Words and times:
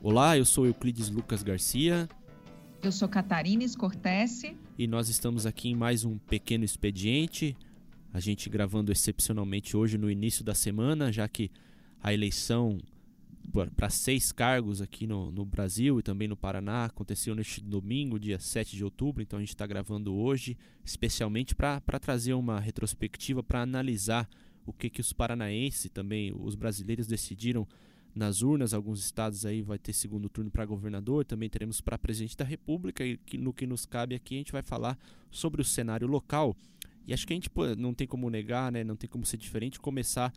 Olá, 0.00 0.38
eu 0.38 0.44
sou 0.44 0.64
Euclides 0.64 1.10
Lucas 1.10 1.42
Garcia. 1.42 2.08
Eu 2.80 2.92
sou 2.92 3.08
Catarina 3.08 3.64
Cortese. 3.76 4.56
E 4.78 4.86
nós 4.86 5.08
estamos 5.08 5.44
aqui 5.44 5.70
em 5.70 5.74
mais 5.74 6.04
um 6.04 6.18
pequeno 6.18 6.64
expediente. 6.64 7.56
A 8.14 8.20
gente 8.20 8.48
gravando 8.48 8.92
excepcionalmente 8.92 9.76
hoje 9.76 9.98
no 9.98 10.08
início 10.08 10.44
da 10.44 10.54
semana, 10.54 11.10
já 11.10 11.26
que 11.26 11.50
a 12.00 12.14
eleição 12.14 12.78
para 13.74 13.90
seis 13.90 14.30
cargos 14.30 14.80
aqui 14.80 15.04
no, 15.04 15.32
no, 15.32 15.44
Brasil 15.44 15.98
e 15.98 16.02
também 16.02 16.28
no 16.28 16.36
Paraná 16.36 16.84
aconteceu 16.84 17.34
neste 17.34 17.60
domingo, 17.60 18.20
dia 18.20 18.38
7 18.38 18.76
de 18.76 18.84
outubro. 18.84 19.20
Então 19.20 19.38
a 19.38 19.42
gente 19.42 19.48
está 19.48 19.66
gravando 19.66 20.14
hoje, 20.14 20.56
especialmente 20.84 21.56
para 21.56 21.80
trazer 22.00 22.34
uma 22.34 22.60
retrospectiva, 22.60 23.42
para 23.42 23.62
analisar 23.62 24.28
o 24.64 24.72
que, 24.72 24.88
que 24.88 25.00
os 25.00 25.12
paranaenses 25.12 25.86
e 25.86 25.88
também 25.88 26.32
os 26.38 26.54
brasileiros 26.54 27.08
decidiram 27.08 27.66
nas 28.14 28.42
urnas. 28.42 28.74
Alguns 28.74 29.00
estados 29.00 29.44
aí 29.46 29.62
vai 29.62 29.78
ter 29.78 29.92
segundo 29.92 30.28
turno 30.28 30.50
para 30.50 30.64
governador, 30.64 31.24
também 31.24 31.48
teremos 31.48 31.80
para 31.80 31.98
presidente 31.98 32.36
da 32.36 32.44
República. 32.44 33.04
E 33.04 33.18
no 33.34 33.52
que 33.52 33.66
nos 33.66 33.86
cabe 33.86 34.14
aqui, 34.14 34.34
a 34.34 34.38
gente 34.38 34.52
vai 34.52 34.62
falar 34.62 34.98
sobre 35.30 35.60
o 35.60 35.64
cenário 35.64 36.06
local. 36.06 36.56
E 37.06 37.14
acho 37.14 37.26
que 37.26 37.32
a 37.32 37.36
gente 37.36 37.50
não 37.78 37.94
tem 37.94 38.06
como 38.06 38.28
negar, 38.28 38.70
né, 38.70 38.84
não 38.84 38.96
tem 38.96 39.08
como 39.08 39.24
ser 39.24 39.38
diferente, 39.38 39.80
começar 39.80 40.32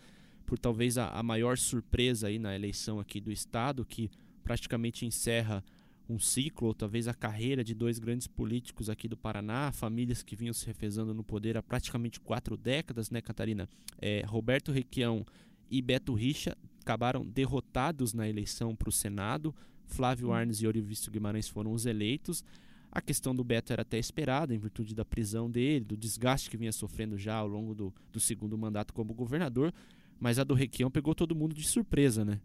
por 0.45 0.57
talvez 0.57 0.97
a, 0.97 1.09
a 1.09 1.21
maior 1.21 1.57
surpresa 1.57 2.27
aí 2.27 2.39
na 2.39 2.55
eleição 2.55 2.99
aqui 2.99 3.19
do 3.19 3.31
estado, 3.31 3.85
que 3.85 4.09
praticamente 4.43 5.05
encerra 5.05 5.63
um 6.09 6.19
ciclo, 6.19 6.67
ou 6.67 6.73
talvez 6.73 7.07
a 7.07 7.13
carreira 7.13 7.63
de 7.63 7.73
dois 7.73 7.99
grandes 7.99 8.27
políticos 8.27 8.89
aqui 8.89 9.07
do 9.07 9.15
Paraná, 9.15 9.71
famílias 9.71 10.23
que 10.23 10.35
vinham 10.35 10.53
se 10.53 10.65
refezando 10.65 11.13
no 11.13 11.23
poder 11.23 11.57
há 11.57 11.63
praticamente 11.63 12.19
quatro 12.19 12.57
décadas, 12.57 13.09
né, 13.09 13.21
Catarina? 13.21 13.69
É, 13.99 14.23
Roberto 14.25 14.71
Requião 14.71 15.25
e 15.69 15.81
Beto 15.81 16.13
Richa 16.13 16.57
acabaram 16.81 17.25
derrotados 17.25 18.13
na 18.13 18.27
eleição 18.27 18.75
para 18.75 18.89
o 18.89 18.91
Senado. 18.91 19.53
Flávio 19.85 20.29
hum. 20.29 20.33
Arnes 20.33 20.61
e 20.61 20.67
Orivisto 20.67 21.11
Guimarães 21.11 21.47
foram 21.47 21.71
os 21.71 21.85
eleitos. 21.85 22.43
A 22.91 22.99
questão 22.99 23.33
do 23.33 23.43
Beto 23.43 23.71
era 23.71 23.83
até 23.83 23.97
esperada, 23.97 24.53
em 24.53 24.57
virtude 24.57 24.93
da 24.93 25.05
prisão 25.05 25.49
dele, 25.49 25.85
do 25.85 25.95
desgaste 25.95 26.49
que 26.49 26.57
vinha 26.57 26.73
sofrendo 26.73 27.17
já 27.17 27.35
ao 27.35 27.47
longo 27.47 27.73
do, 27.73 27.93
do 28.11 28.19
segundo 28.19 28.57
mandato 28.57 28.93
como 28.93 29.13
governador, 29.13 29.73
mas 30.19 30.37
a 30.37 30.43
do 30.43 30.53
Requião 30.53 30.91
pegou 30.91 31.15
todo 31.15 31.33
mundo 31.33 31.55
de 31.55 31.65
surpresa, 31.65 32.25
né? 32.25 32.41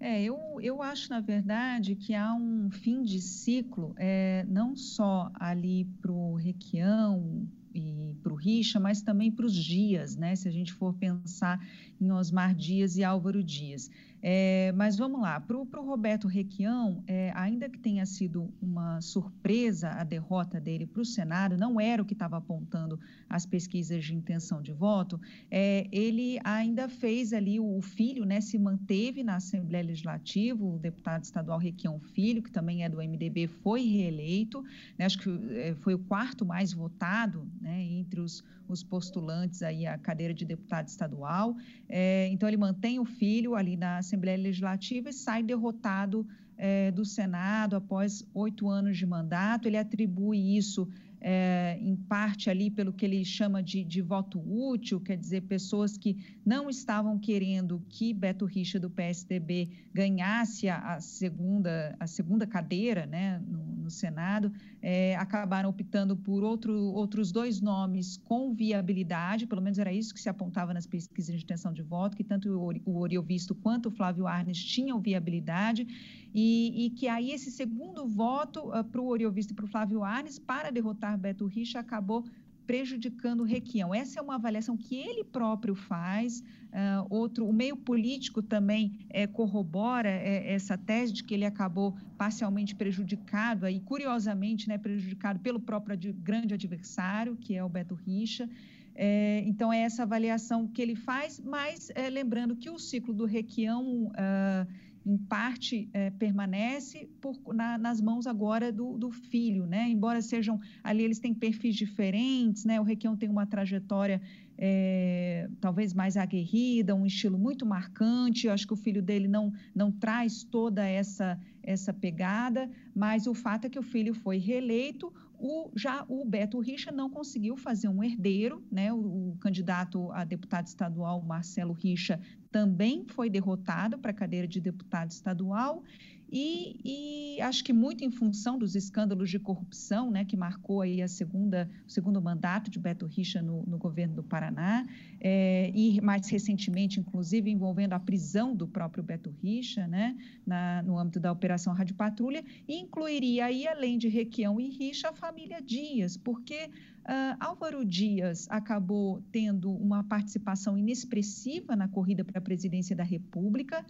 É, 0.00 0.22
eu, 0.22 0.38
eu 0.60 0.80
acho, 0.80 1.10
na 1.10 1.18
verdade, 1.18 1.96
que 1.96 2.14
há 2.14 2.32
um 2.32 2.70
fim 2.70 3.02
de 3.02 3.20
ciclo, 3.20 3.94
é, 3.96 4.46
não 4.48 4.76
só 4.76 5.28
ali 5.34 5.86
para 6.00 6.12
o 6.12 6.36
Requião, 6.36 7.48
e 7.78 8.14
para 8.22 8.32
o 8.32 8.36
Richa, 8.36 8.78
mas 8.80 9.00
também 9.00 9.30
para 9.30 9.46
os 9.46 9.54
Dias, 9.54 10.16
né? 10.16 10.34
Se 10.36 10.48
a 10.48 10.50
gente 10.50 10.72
for 10.72 10.94
pensar 10.94 11.60
em 12.00 12.10
Osmar 12.10 12.54
Dias 12.54 12.96
e 12.96 13.04
Álvaro 13.04 13.42
Dias. 13.42 13.90
É, 14.20 14.72
mas 14.72 14.96
vamos 14.96 15.20
lá, 15.20 15.38
para 15.38 15.56
o 15.56 15.86
Roberto 15.86 16.26
Requião, 16.26 17.02
é, 17.06 17.32
ainda 17.34 17.68
que 17.68 17.78
tenha 17.78 18.04
sido 18.04 18.52
uma 18.60 19.00
surpresa 19.00 19.90
a 19.90 20.02
derrota 20.02 20.60
dele 20.60 20.86
para 20.86 21.02
o 21.02 21.04
Senado, 21.04 21.56
não 21.56 21.80
era 21.80 22.02
o 22.02 22.04
que 22.04 22.14
estava 22.14 22.36
apontando 22.36 22.98
as 23.28 23.46
pesquisas 23.46 24.04
de 24.04 24.14
intenção 24.14 24.60
de 24.60 24.72
voto, 24.72 25.20
é, 25.50 25.86
ele 25.92 26.38
ainda 26.42 26.88
fez 26.88 27.32
ali, 27.32 27.60
o, 27.60 27.78
o 27.78 27.82
filho 27.82 28.24
né, 28.24 28.40
se 28.40 28.58
manteve 28.58 29.22
na 29.22 29.36
Assembleia 29.36 29.84
Legislativa, 29.84 30.64
o 30.64 30.78
deputado 30.78 31.22
estadual 31.22 31.58
Requião 31.58 32.00
Filho, 32.00 32.42
que 32.42 32.50
também 32.50 32.84
é 32.84 32.88
do 32.88 32.98
MDB, 32.98 33.46
foi 33.46 33.82
reeleito, 33.82 34.64
né, 34.98 35.04
acho 35.04 35.18
que 35.18 35.30
é, 35.52 35.74
foi 35.76 35.94
o 35.94 35.98
quarto 35.98 36.44
mais 36.44 36.72
votado 36.72 37.48
né, 37.60 37.82
entre 37.82 38.20
os, 38.20 38.42
os 38.68 38.82
postulantes 38.82 39.62
aí 39.62 39.86
à 39.86 39.96
cadeira 39.98 40.34
de 40.34 40.44
deputado 40.44 40.88
estadual, 40.88 41.56
é, 41.88 42.28
então 42.28 42.48
ele 42.48 42.56
mantém 42.56 42.98
o 42.98 43.04
filho 43.04 43.54
ali 43.54 43.76
na 43.76 43.98
Assembleia 43.98 44.36
Legislativa 44.36 45.10
e 45.10 45.12
sai 45.12 45.42
derrotado 45.42 46.26
é, 46.56 46.90
do 46.90 47.04
Senado 47.04 47.76
após 47.76 48.26
oito 48.34 48.68
anos 48.68 48.98
de 48.98 49.06
mandato. 49.06 49.66
Ele 49.66 49.76
atribui 49.76 50.56
isso 50.56 50.88
é, 51.20 51.78
em 51.80 51.96
parte 51.96 52.48
ali 52.48 52.70
pelo 52.70 52.92
que 52.92 53.04
ele 53.04 53.24
chama 53.24 53.62
de, 53.62 53.82
de, 53.84 54.00
voto 54.00 54.38
útil, 54.38 55.00
quer 55.00 55.16
dizer, 55.16 55.42
pessoas 55.42 55.96
que 55.96 56.16
não 56.44 56.70
estavam 56.70 57.18
querendo 57.18 57.82
que 57.88 58.12
Beto 58.12 58.44
Richa 58.44 58.78
do 58.78 58.88
PSDB 58.88 59.68
ganhasse 59.92 60.68
a, 60.68 60.94
a 60.94 61.00
segunda, 61.00 61.96
a 61.98 62.06
segunda 62.06 62.46
cadeira 62.46 63.06
né, 63.06 63.42
no, 63.46 63.64
no 63.64 63.90
Senado, 63.90 64.52
é, 64.80 65.16
acabaram 65.16 65.70
optando 65.70 66.16
por 66.16 66.44
outro, 66.44 66.72
outros 66.72 67.32
dois 67.32 67.60
nomes 67.60 68.16
com 68.16 68.54
viabilidade, 68.54 69.46
pelo 69.46 69.60
menos 69.60 69.78
era 69.78 69.92
isso 69.92 70.14
que 70.14 70.20
se 70.20 70.28
apontava 70.28 70.72
nas 70.72 70.86
pesquisas 70.86 71.36
de 71.36 71.42
intenção 71.42 71.72
de 71.72 71.82
voto, 71.82 72.16
que 72.16 72.24
tanto 72.24 72.48
o, 72.84 72.98
Oriovisto 72.98 73.54
quanto 73.54 73.86
o 73.86 73.90
Flávio 73.90 74.26
Arnes 74.26 74.62
tinham 74.62 75.00
viabilidade, 75.00 75.86
e, 76.34 76.86
e 76.86 76.90
que 76.90 77.08
aí 77.08 77.32
esse 77.32 77.50
segundo 77.50 78.06
voto 78.06 78.68
uh, 78.68 78.74
ah, 78.74 78.84
para 78.84 79.00
o 79.00 79.06
Oriovisto 79.06 79.52
e 79.52 79.56
para 79.56 79.64
o 79.64 79.68
Flávio 79.68 80.04
Arnes, 80.04 80.38
para 80.38 80.70
derrotar 80.70 81.18
Beto 81.18 81.46
Richa, 81.46 81.80
acabou 81.80 82.24
prejudicando 82.68 83.40
o 83.40 83.44
Requião. 83.44 83.94
Essa 83.94 84.20
é 84.20 84.22
uma 84.22 84.34
avaliação 84.34 84.76
que 84.76 84.94
ele 84.94 85.24
próprio 85.24 85.74
faz. 85.74 86.40
Uh, 86.40 87.06
outro, 87.08 87.48
o 87.48 87.52
meio 87.52 87.74
político 87.74 88.42
também 88.42 89.06
é, 89.08 89.26
corrobora 89.26 90.10
é, 90.10 90.52
essa 90.52 90.76
tese 90.76 91.14
de 91.14 91.24
que 91.24 91.32
ele 91.32 91.46
acabou 91.46 91.96
parcialmente 92.18 92.74
prejudicado, 92.74 93.64
aí 93.64 93.80
curiosamente, 93.80 94.68
né, 94.68 94.76
prejudicado 94.76 95.40
pelo 95.40 95.58
próprio 95.58 95.94
ad, 95.94 96.12
grande 96.12 96.52
adversário, 96.52 97.36
que 97.36 97.56
é 97.56 97.64
o 97.64 97.70
Beto 97.70 97.94
Richa. 97.94 98.46
É, 98.94 99.42
então, 99.46 99.72
é 99.72 99.78
essa 99.78 100.02
avaliação 100.02 100.68
que 100.68 100.82
ele 100.82 100.94
faz, 100.94 101.40
mas 101.40 101.90
lembrando 102.12 102.54
que 102.54 102.68
o 102.68 102.78
ciclo 102.78 103.14
do 103.14 103.24
Requião. 103.24 104.08
Uh, 104.08 104.87
em 105.08 105.16
parte 105.16 105.88
é, 105.94 106.10
permanece 106.10 107.08
por, 107.18 107.34
na, 107.54 107.78
nas 107.78 107.98
mãos 107.98 108.26
agora 108.26 108.70
do, 108.70 108.98
do, 108.98 109.10
filho, 109.10 109.64
né? 109.64 109.88
Embora 109.88 110.20
sejam 110.20 110.60
ali 110.84 111.02
eles 111.02 111.18
têm 111.18 111.32
perfis 111.32 111.74
diferentes, 111.74 112.66
né? 112.66 112.78
O 112.78 112.84
Requião 112.84 113.16
tem 113.16 113.30
uma 113.30 113.46
trajetória 113.46 114.20
é, 114.58 115.48
talvez 115.62 115.94
mais 115.94 116.18
aguerrida, 116.18 116.94
um 116.94 117.06
estilo 117.06 117.38
muito 117.38 117.64
marcante. 117.64 118.46
Eu 118.46 118.52
acho 118.52 118.66
que 118.66 118.74
o 118.74 118.76
filho 118.76 119.02
dele 119.02 119.28
não, 119.28 119.50
não 119.74 119.90
traz 119.90 120.44
toda 120.44 120.86
essa, 120.86 121.40
essa 121.62 121.94
pegada, 121.94 122.70
mas 122.94 123.26
o 123.26 123.32
fato 123.32 123.64
é 123.64 123.70
que 123.70 123.78
o 123.78 123.82
filho 123.82 124.12
foi 124.12 124.36
reeleito. 124.36 125.10
O, 125.38 125.70
já 125.76 126.04
o 126.08 126.24
Beto 126.24 126.58
Richa 126.58 126.90
não 126.90 127.08
conseguiu 127.08 127.56
fazer 127.56 127.88
um 127.88 128.02
herdeiro, 128.02 128.62
né? 128.70 128.92
O, 128.92 129.30
o 129.30 129.36
candidato 129.40 130.10
a 130.12 130.24
deputado 130.24 130.66
estadual, 130.66 131.22
Marcelo 131.22 131.72
Richa, 131.72 132.20
também 132.50 133.06
foi 133.08 133.30
derrotado 133.30 133.98
para 133.98 134.10
a 134.10 134.14
cadeira 134.14 134.48
de 134.48 134.60
deputado 134.60 135.10
estadual 135.10 135.84
e, 136.30 137.36
e, 137.36 137.40
acho 137.40 137.64
que 137.64 137.72
muito 137.72 138.04
em 138.04 138.10
função 138.10 138.58
dos 138.58 138.74
escândalos 138.74 139.30
de 139.30 139.38
corrupção, 139.38 140.10
né, 140.10 140.24
que 140.24 140.36
marcou 140.36 140.82
aí 140.82 141.00
a 141.00 141.08
segunda, 141.08 141.70
o 141.86 141.90
segundo 141.90 142.20
mandato 142.20 142.70
de 142.70 142.78
Beto 142.78 143.06
Richa 143.06 143.40
no, 143.40 143.64
no 143.66 143.78
governo 143.78 144.16
do 144.16 144.22
Paraná, 144.22 144.86
é, 145.20 145.72
e 145.74 146.00
mais 146.02 146.28
recentemente, 146.28 147.00
inclusive, 147.00 147.50
envolvendo 147.50 147.94
a 147.94 148.00
prisão 148.00 148.54
do 148.54 148.68
próprio 148.68 149.02
Beto 149.02 149.30
Richa, 149.42 149.86
né, 149.86 150.16
na, 150.46 150.82
no 150.82 150.98
âmbito 150.98 151.18
da 151.18 151.32
Operação 151.32 151.72
Rádio 151.72 151.94
Patrulha, 151.94 152.44
incluiria 152.68 153.46
aí, 153.46 153.66
além 153.66 153.96
de 153.96 154.08
Requião 154.08 154.60
e 154.60 154.68
Richa, 154.68 155.08
a 155.08 155.12
família 155.14 155.62
Dias, 155.62 156.16
porque 156.16 156.66
uh, 156.66 157.36
Álvaro 157.40 157.84
Dias 157.84 158.46
acabou 158.50 159.22
tendo 159.32 159.70
uma 159.72 160.04
participação 160.04 160.76
inexpressiva 160.76 161.74
na 161.74 161.88
corrida 161.88 162.24
para 162.24 162.38
a 162.38 162.42
presidência 162.42 162.94
da 162.94 163.04
República, 163.04 163.84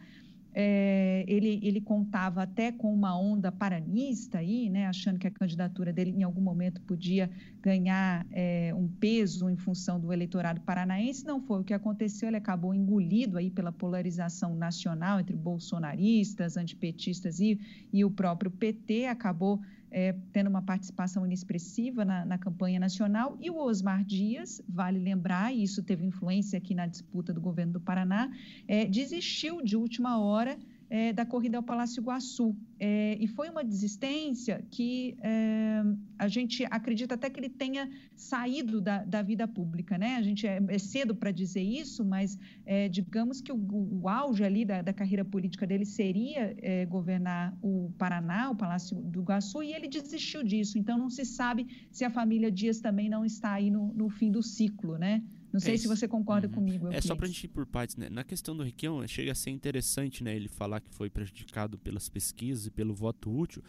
é, 0.61 1.25
ele, 1.29 1.61
ele 1.63 1.81
contava 1.81 2.43
até 2.43 2.73
com 2.73 2.93
uma 2.93 3.17
onda 3.17 3.53
paranista 3.53 4.39
aí, 4.39 4.69
né, 4.69 4.89
achando 4.89 5.17
que 5.17 5.27
a 5.29 5.31
candidatura 5.31 5.93
dele 5.93 6.11
em 6.11 6.25
algum 6.25 6.41
momento 6.41 6.81
podia 6.81 7.31
ganhar 7.63 8.27
é, 8.33 8.75
um 8.75 8.89
peso 8.89 9.49
em 9.49 9.57
função 9.57 10.01
do 10.01 10.13
eleitorado 10.13 10.61
paranaense. 10.63 11.25
Não 11.25 11.41
foi 11.41 11.61
o 11.61 11.65
que 11.65 11.73
aconteceu, 11.73 12.27
ele 12.27 12.39
acabou 12.39 12.75
engolido 12.75 13.39
aí 13.39 13.51
pela 13.51 13.71
polarização 13.71 14.57
nacional 14.57 15.21
entre 15.21 15.37
bolsonaristas, 15.37 16.57
antipetistas 16.57 17.39
e, 17.39 17.61
e 17.93 18.05
o 18.05 18.11
próprio 18.11 18.51
PT, 18.51 19.07
acabou 19.07 19.61
é, 19.91 20.15
tendo 20.33 20.49
uma 20.49 20.63
participação 20.63 21.25
inexpressiva 21.25 22.05
na, 22.05 22.25
na, 22.25 22.39
campanha 22.39 22.79
nacional, 22.79 23.37
e 23.41 23.51
o 23.51 23.57
Osmar 23.57 24.05
Dias, 24.05 24.63
vale 24.69 24.99
lembrar, 24.99 25.53
e 25.53 25.63
isso 25.63 25.83
teve 25.83 26.05
influência 26.05 26.57
aqui 26.57 26.75
na 26.75 26.87
disputa 26.87 27.33
do 27.33 27.41
governo 27.41 27.75
do 27.75 27.81
Paraná, 27.81 28.31
é, 28.67 28.85
desistiu 28.85 29.63
de 29.63 29.77
última 29.77 30.19
hora 30.19 30.59
é, 30.91 31.13
da 31.13 31.25
corrida 31.25 31.57
ao 31.57 31.63
Palácio 31.63 32.01
Iguaçu. 32.01 32.57
É, 32.81 33.17
e 33.21 33.27
foi 33.27 33.51
uma 33.51 33.65
desistência 33.65 34.65
que 34.71 35.17
é, 35.21 35.83
a 36.19 36.29
gente 36.29 36.65
acredita 36.71 37.15
até 37.15 37.29
que 37.29 37.41
ele 37.41 37.49
tenha 37.49 37.91
saído 38.15 38.81
da, 38.81 39.05
da 39.05 39.21
vida 39.21 39.47
pública. 39.49 39.99
Né? 39.99 40.17
A 40.17 40.23
gente 40.23 40.47
é, 40.47 40.63
é 40.69 40.79
cedo 40.79 41.15
para 41.15 41.31
dizer 41.31 41.63
isso, 41.63 42.05
mas 42.05 42.39
é, 42.65 42.89
digamos 42.89 43.41
que 43.41 43.53
o, 43.53 43.59
o, 44.03 44.09
auge 44.09 44.45
ali 44.45 44.65
da, 44.65 44.81
da, 44.81 44.93
carreira 44.93 45.25
política 45.25 45.67
dele 45.67 45.85
seria 45.85 46.55
é, 46.59 46.87
governar 46.87 47.57
o 47.61 47.93
Paraná, 47.99 48.51
o 48.51 48.57
Palácio 48.57 48.97
do 48.97 49.21
Iguaçu, 49.23 49.63
e 49.63 49.73
ele 49.73 49.89
desistiu 49.89 50.43
disso. 50.43 50.79
Então 50.79 50.97
não 50.97 51.11
se 51.11 51.25
sabe 51.25 51.67
se 51.91 52.05
a 52.05 52.11
família 52.11 52.51
Dias 52.51 52.81
também 52.81 53.09
não 53.09 53.25
está 53.25 53.53
aí 53.53 53.71
no, 53.71 53.93
no 53.93 54.09
fim 54.09 54.31
do 54.31 54.43
ciclo, 54.43 54.97
né? 54.97 55.23
Não 55.53 55.61
sei 55.61 55.75
é 55.75 55.77
se 55.79 55.89
você 55.89 56.07
concorda 56.07 56.47
uhum. 56.47 56.55
comigo. 56.55 56.89
É 56.93 57.01
só 57.01 57.15
para 57.15 57.25
a 57.25 57.29
gente 57.29 57.45
ir 57.45 57.49
por 57.49 57.67
partes, 57.67 57.97
né? 57.97 58.09
Na 58.11 58.23
questão 58.23 58.57
do 58.57 58.63
Requião, 58.63 59.07
chega 59.07 59.33
a 59.33 59.35
ser 59.35 59.51
interessante, 59.51 60.23
né? 60.23 60.35
Ele 60.37 60.49
falar 60.49 60.81
que 60.81 60.91
foi 60.91 61.09
prejudicado 61.09 61.79
pelas 61.79 62.09
pesquisas 62.09 62.67
e 62.67 62.71
pelo 62.71 62.95
voto 62.95 63.35
útil. 63.35 63.63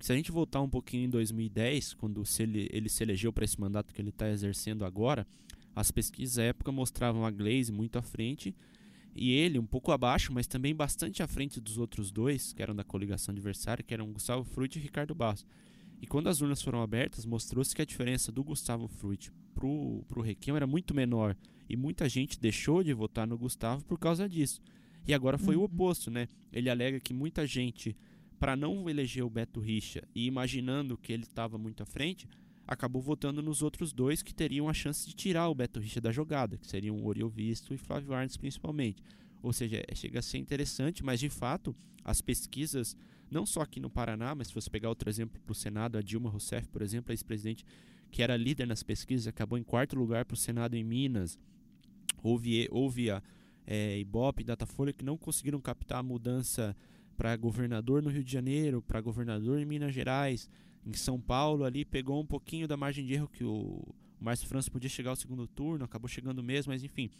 Se 0.00 0.12
a 0.12 0.16
gente 0.16 0.32
voltar 0.32 0.60
um 0.60 0.68
pouquinho 0.68 1.04
em 1.04 1.10
2010, 1.10 1.94
quando 1.94 2.24
se 2.26 2.42
ele, 2.42 2.68
ele 2.72 2.88
se 2.88 3.04
elegeu 3.04 3.32
para 3.32 3.44
esse 3.44 3.60
mandato 3.60 3.94
que 3.94 4.02
ele 4.02 4.08
está 4.08 4.28
exercendo 4.28 4.84
agora, 4.84 5.24
as 5.76 5.92
pesquisas 5.92 6.38
à 6.38 6.42
época 6.42 6.72
mostravam 6.72 7.24
a 7.24 7.30
Glaze 7.30 7.70
muito 7.70 7.98
à 7.98 8.02
frente 8.02 8.54
e 9.14 9.32
ele 9.32 9.58
um 9.58 9.66
pouco 9.66 9.92
abaixo, 9.92 10.32
mas 10.32 10.46
também 10.46 10.74
bastante 10.74 11.22
à 11.22 11.26
frente 11.26 11.60
dos 11.60 11.78
outros 11.78 12.10
dois, 12.10 12.52
que 12.52 12.62
eram 12.62 12.74
da 12.74 12.82
coligação 12.82 13.32
adversária, 13.32 13.84
que 13.84 13.92
eram 13.94 14.12
Gustavo 14.12 14.42
Frutti 14.42 14.78
e 14.78 14.82
Ricardo 14.82 15.14
Barros. 15.14 15.46
E 16.00 16.06
quando 16.06 16.28
as 16.28 16.40
urnas 16.40 16.60
foram 16.60 16.82
abertas, 16.82 17.24
mostrou-se 17.24 17.74
que 17.74 17.82
a 17.82 17.84
diferença 17.84 18.32
do 18.32 18.42
Gustavo 18.42 18.88
Frutti 18.88 19.30
pro, 19.54 20.04
pro 20.08 20.22
Requião 20.22 20.56
era 20.56 20.66
muito 20.66 20.94
menor. 20.94 21.36
E 21.68 21.76
muita 21.76 22.08
gente 22.08 22.38
deixou 22.38 22.82
de 22.82 22.92
votar 22.92 23.26
no 23.26 23.38
Gustavo 23.38 23.84
por 23.84 23.98
causa 23.98 24.28
disso. 24.28 24.60
E 25.06 25.14
agora 25.14 25.38
foi 25.38 25.56
uhum. 25.56 25.62
o 25.62 25.64
oposto, 25.64 26.10
né? 26.10 26.28
Ele 26.52 26.68
alega 26.68 27.00
que 27.00 27.14
muita 27.14 27.46
gente, 27.46 27.96
para 28.38 28.54
não 28.56 28.88
eleger 28.88 29.24
o 29.24 29.30
Beto 29.30 29.60
Richa 29.60 30.02
e 30.14 30.26
imaginando 30.26 30.96
que 30.96 31.12
ele 31.12 31.24
estava 31.24 31.58
muito 31.58 31.82
à 31.82 31.86
frente, 31.86 32.28
acabou 32.66 33.02
votando 33.02 33.42
nos 33.42 33.62
outros 33.62 33.92
dois 33.92 34.22
que 34.22 34.34
teriam 34.34 34.68
a 34.68 34.74
chance 34.74 35.06
de 35.06 35.14
tirar 35.14 35.48
o 35.48 35.54
Beto 35.54 35.80
Richa 35.80 36.00
da 36.00 36.12
jogada, 36.12 36.56
que 36.56 36.66
seriam 36.66 36.96
o 36.96 37.06
Oriol 37.06 37.28
Visto 37.28 37.74
e 37.74 37.78
Flávio 37.78 38.12
Arnes 38.12 38.36
principalmente. 38.36 39.02
Ou 39.42 39.52
seja, 39.52 39.82
é, 39.88 39.94
chega 39.94 40.20
a 40.20 40.22
ser 40.22 40.38
interessante, 40.38 41.04
mas 41.04 41.18
de 41.18 41.28
fato 41.28 41.74
as 42.04 42.20
pesquisas 42.20 42.96
não 43.30 43.46
só 43.46 43.62
aqui 43.62 43.80
no 43.80 43.90
Paraná, 43.90 44.34
mas 44.34 44.48
se 44.48 44.54
você 44.54 44.70
pegar 44.70 44.88
outro 44.88 45.08
exemplo 45.08 45.40
para 45.40 45.52
o 45.52 45.54
Senado, 45.54 45.96
a 45.98 46.02
Dilma 46.02 46.30
Rousseff, 46.30 46.68
por 46.68 46.82
exemplo, 46.82 47.10
a 47.10 47.14
ex-presidente 47.14 47.64
que 48.12 48.22
era 48.22 48.36
líder 48.36 48.66
nas 48.66 48.82
pesquisas, 48.82 49.26
acabou 49.26 49.58
em 49.58 49.64
quarto 49.64 49.96
lugar 49.96 50.26
para 50.26 50.34
o 50.34 50.36
Senado 50.36 50.76
em 50.76 50.84
Minas. 50.84 51.38
Houve, 52.22 52.68
houve 52.70 53.10
a 53.10 53.22
é, 53.66 53.98
Ibope 53.98 54.42
e 54.42 54.44
Datafolha 54.44 54.92
que 54.92 55.02
não 55.02 55.16
conseguiram 55.16 55.58
captar 55.58 56.00
a 56.00 56.02
mudança 56.02 56.76
para 57.16 57.34
governador 57.36 58.02
no 58.02 58.10
Rio 58.10 58.22
de 58.22 58.30
Janeiro, 58.30 58.82
para 58.82 59.00
governador 59.00 59.58
em 59.58 59.64
Minas 59.64 59.94
Gerais. 59.94 60.48
Em 60.86 60.92
São 60.92 61.18
Paulo, 61.18 61.64
ali 61.64 61.86
pegou 61.86 62.20
um 62.20 62.26
pouquinho 62.26 62.68
da 62.68 62.76
margem 62.76 63.06
de 63.06 63.14
erro 63.14 63.28
que 63.28 63.44
o, 63.44 63.50
o 63.50 63.94
Márcio 64.20 64.46
França 64.46 64.70
podia 64.70 64.90
chegar 64.90 65.10
ao 65.10 65.16
segundo 65.16 65.46
turno, 65.46 65.86
acabou 65.86 66.06
chegando 66.06 66.42
mesmo, 66.42 66.70
mas 66.70 66.84
enfim. 66.84 67.10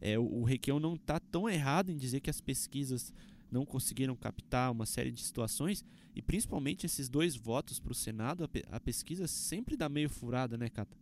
É, 0.00 0.18
o, 0.18 0.40
o 0.40 0.42
Requião 0.42 0.80
não 0.80 0.94
está 0.94 1.20
tão 1.20 1.48
errado 1.48 1.92
em 1.92 1.96
dizer 1.96 2.18
que 2.18 2.30
as 2.30 2.40
pesquisas 2.40 3.14
não 3.52 3.66
conseguiram 3.66 4.16
captar 4.16 4.72
uma 4.72 4.86
série 4.86 5.10
de 5.10 5.22
situações 5.22 5.84
e 6.14 6.22
principalmente 6.22 6.86
esses 6.86 7.08
dois 7.08 7.36
votos 7.36 7.78
para 7.78 7.92
o 7.92 7.94
Senado, 7.94 8.44
a, 8.44 8.48
pe 8.48 8.64
a, 8.70 8.80
pesquisa 8.80 9.26
sempre 9.26 9.76
dá 9.76 9.88
meio 9.88 10.08
furada, 10.08 10.56
né, 10.56 10.68
Cata? 10.68 10.96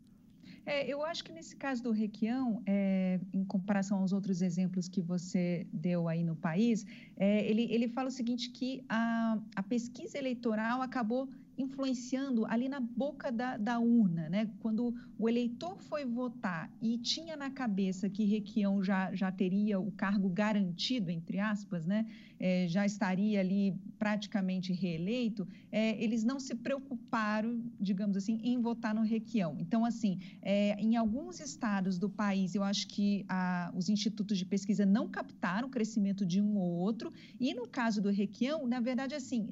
É, 0.67 0.87
eu 0.87 1.03
acho 1.03 1.25
que 1.25 1.33
nesse 1.33 1.57
caso 1.57 1.83
do 1.83 1.91
Requião, 1.91 2.63
é, 2.67 3.19
em 3.33 3.45
comparação 3.45 3.99
aos 4.01 4.13
outros 4.13 4.43
exemplos 4.43 4.89
que 4.89 5.01
você 5.01 5.67
deu 5.73 6.07
aí 6.07 6.23
no 6.23 6.37
país, 6.37 6.85
é, 7.17 7.49
ele, 7.49 7.63
ele 7.73 7.89
fala 7.89 8.09
o 8.09 8.13
seguinte, 8.13 8.51
que 8.51 8.85
a, 8.89 9.39
a 9.57 9.63
pesquisa 9.63 10.19
eleitoral 10.19 10.83
acabou 10.83 11.29
influenciando 11.61 12.47
ali 12.47 12.69
na 12.69 12.81
boca 12.81 13.31
da, 13.31 13.57
da, 13.57 13.79
urna, 13.79 14.29
né? 14.29 14.51
Quando 14.61 14.95
o 15.19 15.29
eleitor 15.29 15.79
foi 15.79 16.05
votar 16.05 16.71
e 16.81 16.99
tinha 16.99 17.37
na 17.37 17.51
cabeça 17.51 18.09
que 18.09 18.25
Requião 18.25 18.83
já, 18.83 19.15
já 19.15 19.31
teria 19.31 19.79
o 19.79 19.91
cargo 19.93 20.29
garantido, 20.29 21.11
entre 21.11 21.39
aspas, 21.39 21.85
né? 21.87 22.07
É, 22.43 22.67
já 22.67 22.87
estaria 22.87 23.39
ali 23.39 23.75
praticamente 23.99 24.73
reeleito, 24.73 25.47
é, 25.71 26.03
eles 26.03 26.25
não 26.25 26.41
se 26.41 26.55
preocuparam, 26.55 27.63
digamos 27.79 28.17
assim, 28.17 28.41
em 28.43 28.59
votar 28.59 28.95
no 28.95 29.03
Requião. 29.03 29.59
Então, 29.61 29.85
assim, 29.85 30.19
é, 30.41 30.75
em 30.81 30.97
alguns 30.97 31.39
estados 31.39 31.99
do 31.99 32.09
país, 32.09 32.55
eu 32.55 32.63
acho 32.63 32.89
que 32.89 33.27
a, 33.29 33.71
os 33.77 33.91
institutos 33.91 34.39
de 34.39 34.47
pesquisa 34.47 34.87
não 34.87 35.07
captaram 35.07 35.69
o 35.69 35.71
crescimento 35.71 36.25
de 36.25 36.41
um 36.41 36.57
ou 36.57 36.71
outro, 36.71 37.13
e 37.39 37.53
no 37.53 37.69
caso 37.69 38.01
do 38.01 38.09
Requião, 38.09 38.67
na 38.67 38.81
verdade, 38.81 39.15
assim, 39.15 39.51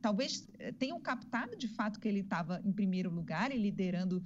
talvez 0.00 0.48
tenham 0.78 1.00
captado 1.00 1.56
de 1.56 1.66
fato 1.66 1.98
que 1.98 2.06
ele 2.06 2.20
estava 2.20 2.62
em 2.64 2.70
primeiro 2.70 3.10
lugar 3.10 3.50
e 3.50 3.58
liderando 3.58 4.22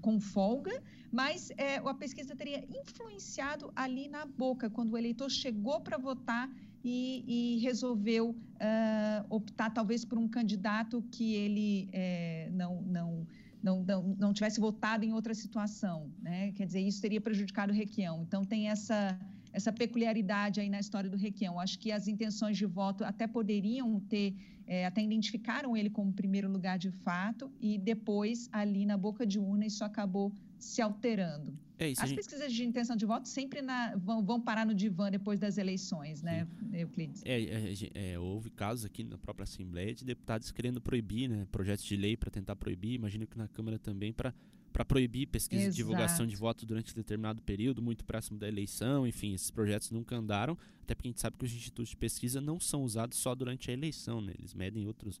com 0.00 0.18
folga, 0.20 0.82
mas 1.12 1.50
a 1.84 1.94
pesquisa 1.94 2.34
teria 2.34 2.64
influenciado 2.68 3.70
ali 3.76 4.08
na 4.08 4.24
boca, 4.24 4.70
quando 4.70 4.92
o 4.92 4.98
eleitor 4.98 5.30
chegou 5.30 5.80
para 5.80 5.98
votar 5.98 6.50
e, 6.84 7.56
e 7.56 7.58
resolveu 7.60 8.30
uh, 8.30 9.26
optar 9.28 9.70
talvez 9.70 10.04
por 10.04 10.18
um 10.18 10.28
candidato 10.28 11.02
que 11.10 11.34
ele 11.34 11.88
é, 11.92 12.50
não, 12.52 12.82
não 12.82 13.26
não, 13.62 13.84
não, 13.84 14.16
não, 14.18 14.32
tivesse 14.32 14.58
votado 14.58 15.04
em 15.04 15.12
outra 15.12 15.34
situação, 15.34 16.10
né? 16.22 16.50
Quer 16.52 16.64
dizer, 16.64 16.80
isso 16.80 16.98
teria 16.98 17.20
prejudicado 17.20 17.70
o 17.70 17.76
Requião. 17.76 18.22
Então 18.22 18.42
tem 18.42 18.70
essa 18.70 19.18
essa 19.52 19.72
peculiaridade 19.72 20.60
aí 20.60 20.68
na 20.68 20.80
história 20.80 21.10
do 21.10 21.16
Requião. 21.16 21.58
Acho 21.58 21.78
que 21.78 21.90
as 21.90 22.06
intenções 22.06 22.56
de 22.56 22.66
voto 22.66 23.04
até 23.04 23.26
poderiam 23.26 24.00
ter, 24.00 24.34
é, 24.66 24.86
até 24.86 25.02
identificaram 25.02 25.76
ele 25.76 25.90
como 25.90 26.12
primeiro 26.12 26.50
lugar 26.50 26.78
de 26.78 26.90
fato, 26.90 27.50
e 27.60 27.78
depois, 27.78 28.48
ali 28.52 28.86
na 28.86 28.96
boca 28.96 29.26
de 29.26 29.38
urna, 29.38 29.66
isso 29.66 29.84
acabou 29.84 30.32
se 30.58 30.80
alterando. 30.80 31.58
É 31.80 31.88
isso, 31.88 32.02
As 32.02 32.10
gente... 32.10 32.18
pesquisas 32.18 32.52
de 32.52 32.62
intenção 32.62 32.94
de 32.94 33.06
voto 33.06 33.26
sempre 33.26 33.62
na, 33.62 33.96
vão, 33.96 34.22
vão, 34.22 34.38
parar 34.38 34.66
no 34.66 34.74
divã 34.74 35.10
depois 35.10 35.40
das 35.40 35.56
eleições, 35.56 36.22
né, 36.22 36.46
Euclides? 36.74 37.22
É, 37.24 37.40
é, 37.40 38.12
é, 38.12 38.18
houve 38.18 38.50
casos 38.50 38.84
aqui 38.84 39.02
na 39.02 39.16
própria 39.16 39.44
Assembleia 39.44 39.94
de 39.94 40.04
deputados 40.04 40.52
querendo 40.52 40.78
proibir, 40.78 41.26
né, 41.26 41.46
projetos 41.50 41.86
de 41.86 41.96
lei 41.96 42.18
para 42.18 42.30
tentar 42.30 42.54
proibir, 42.54 42.92
imagino 42.92 43.26
que 43.26 43.38
na 43.38 43.48
Câmara 43.48 43.78
também, 43.78 44.12
para 44.12 44.34
para 44.72 44.84
proibir 44.84 45.26
pesquisa 45.26 45.62
Exato. 45.62 45.72
de 45.72 45.76
divulgação 45.78 46.26
de 46.26 46.36
voto 46.36 46.64
durante 46.64 46.94
determinado 46.94 47.42
período, 47.42 47.82
muito 47.82 48.04
próximo 48.04 48.38
da 48.38 48.46
eleição, 48.46 49.04
enfim, 49.04 49.34
esses 49.34 49.50
projetos 49.50 49.90
nunca 49.90 50.14
andaram, 50.14 50.56
até 50.82 50.94
porque 50.94 51.08
a 51.08 51.10
gente 51.10 51.20
sabe 51.20 51.36
que 51.36 51.44
os 51.44 51.52
institutos 51.52 51.90
de 51.90 51.96
pesquisa 51.96 52.40
não 52.40 52.60
são 52.60 52.84
usados 52.84 53.18
só 53.18 53.34
durante 53.34 53.68
a 53.68 53.74
eleição, 53.74 54.20
né? 54.20 54.32
Eles 54.38 54.54
medem 54.54 54.86
outros 54.86 55.20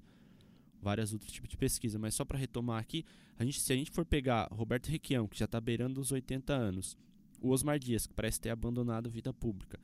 vários 0.80 1.12
outros 1.12 1.30
tipos 1.30 1.48
de 1.48 1.56
pesquisa, 1.56 1.98
mas 1.98 2.14
só 2.14 2.24
para 2.24 2.38
retomar 2.38 2.80
aqui, 2.80 3.04
a 3.38 3.44
gente, 3.44 3.60
se 3.60 3.72
a 3.72 3.76
gente 3.76 3.90
for 3.90 4.04
pegar 4.04 4.48
Roberto 4.50 4.88
Requião, 4.88 5.26
que 5.26 5.38
já 5.38 5.44
está 5.44 5.60
beirando 5.60 6.00
os 6.00 6.12
80 6.12 6.52
anos, 6.52 6.96
o 7.40 7.50
Osmar 7.50 7.78
Dias, 7.78 8.06
que 8.06 8.14
parece 8.14 8.40
ter 8.40 8.50
abandonado 8.50 9.06
a 9.06 9.10
vida 9.10 9.32
pública, 9.32 9.78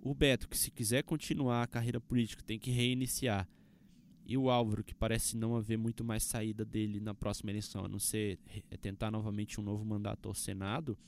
o 0.00 0.14
Beto, 0.14 0.48
que 0.48 0.56
se 0.56 0.70
quiser 0.70 1.02
continuar 1.02 1.62
a 1.62 1.66
carreira 1.66 2.00
política 2.00 2.42
tem 2.42 2.58
que 2.58 2.70
reiniciar, 2.70 3.48
e 4.24 4.36
o 4.36 4.50
Álvaro, 4.50 4.84
que 4.84 4.94
parece 4.94 5.36
não 5.36 5.56
haver 5.56 5.78
muito 5.78 6.04
mais 6.04 6.22
saída 6.22 6.62
dele 6.62 7.00
na 7.00 7.14
próxima 7.14 7.50
eleição, 7.50 7.84
a 7.84 7.88
não 7.88 7.98
ser 7.98 8.38
é 8.70 8.76
tentar 8.76 9.10
novamente 9.10 9.58
um 9.58 9.64
novo 9.64 9.82
mandato 9.84 10.28
ao 10.28 10.34
Senado, 10.34 10.98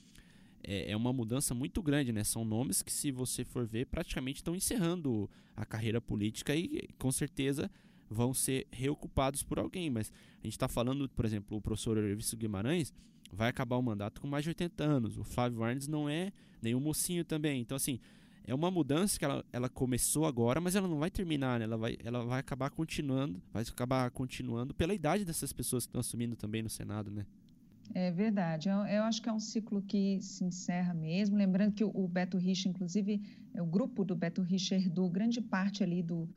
é, 0.63 0.91
é 0.91 0.97
uma 0.97 1.13
mudança 1.13 1.55
muito 1.55 1.83
grande, 1.83 2.13
né? 2.13 2.25
São 2.25 2.45
nomes 2.45 2.83
que, 2.83 2.93
se 2.93 3.11
você 3.11 3.45
for 3.45 3.67
ver, 3.67 3.87
praticamente 3.87 4.39
estão 4.39 4.55
encerrando 4.55 5.29
a 5.55 5.67
carreira 5.67 6.01
política 6.01 6.55
e 6.55 6.89
com 6.99 7.11
certeza 7.13 7.71
vão 8.11 8.35
ser 8.35 8.67
reocupados 8.73 9.43
por 9.43 9.59
alguém. 9.59 9.89
Mas 9.89 10.13
a 10.43 10.47
gente 10.47 10.55
está 10.55 10.69
falando, 10.69 11.09
por 11.09 11.25
exemplo, 11.25 11.57
o 11.57 11.61
professor 11.61 11.97
Ervisto 11.97 12.37
Guimarães 12.37 12.93
vai 13.33 13.49
acabar 13.49 13.77
o 13.77 13.83
mandato 13.83 14.21
com 14.21 14.27
mais 14.27 14.43
de 14.43 14.51
80 14.51 14.83
anos. 14.83 15.17
O 15.17 15.23
Flávio 15.25 15.63
Arnes 15.63 15.87
não 15.87 16.09
é 16.09 16.33
nenhum 16.61 16.81
mocinho 16.81 17.25
também. 17.25 17.61
Então, 17.61 17.77
assim, 17.77 18.01
é 18.45 18.55
uma 18.55 18.71
mudança 18.71 19.19
que 19.19 19.25
ela, 19.25 19.45
ela 19.53 19.69
começou 19.69 20.27
agora, 20.27 20.61
mas 20.61 20.75
ela 20.75 20.89
não 20.89 20.99
vai 20.99 21.11
terminar, 21.11 21.61
né? 21.61 21.65
Ela 21.65 21.77
vai, 21.77 21.97
ela 22.05 22.25
vai 22.25 22.41
acabar 22.41 22.71
continuando, 22.71 23.41
vai 23.53 23.63
acabar 23.63 24.11
continuando 24.11 24.75
pela 24.75 24.93
idade 24.93 25.25
dessas 25.25 25.53
pessoas 25.53 25.85
que 25.85 25.91
estão 25.91 26.01
assumindo 26.01 26.35
também 26.35 26.63
no 26.63 26.69
Senado, 26.69 27.11
né? 27.11 27.25
É 27.95 28.11
verdade. 28.11 28.69
Eu, 28.69 28.79
eu, 28.87 29.03
acho 29.05 29.21
que 29.21 29.29
é 29.29 29.33
um 29.33 29.41
ciclo 29.41 29.83
que 29.83 30.21
se 30.21 30.45
encerra 30.45 30.95
mesmo. 30.95 31.37
Lembrando 31.37 31.73
que 31.73 31.85
o, 31.85 31.91
o 31.93 32.07
Beto 32.07 32.39
Richa, 32.39 32.69
inclusive, 32.69 33.21
é 33.53 33.61
o 33.61 33.67
grupo 33.67 34.05
do 34.05 34.15
Beto 34.15 34.43
Richa 34.43 34.77
herdou 34.77 35.09
grande 35.11 35.41
parte 35.41 35.83
ali 35.83 36.03
do, 36.03 36.29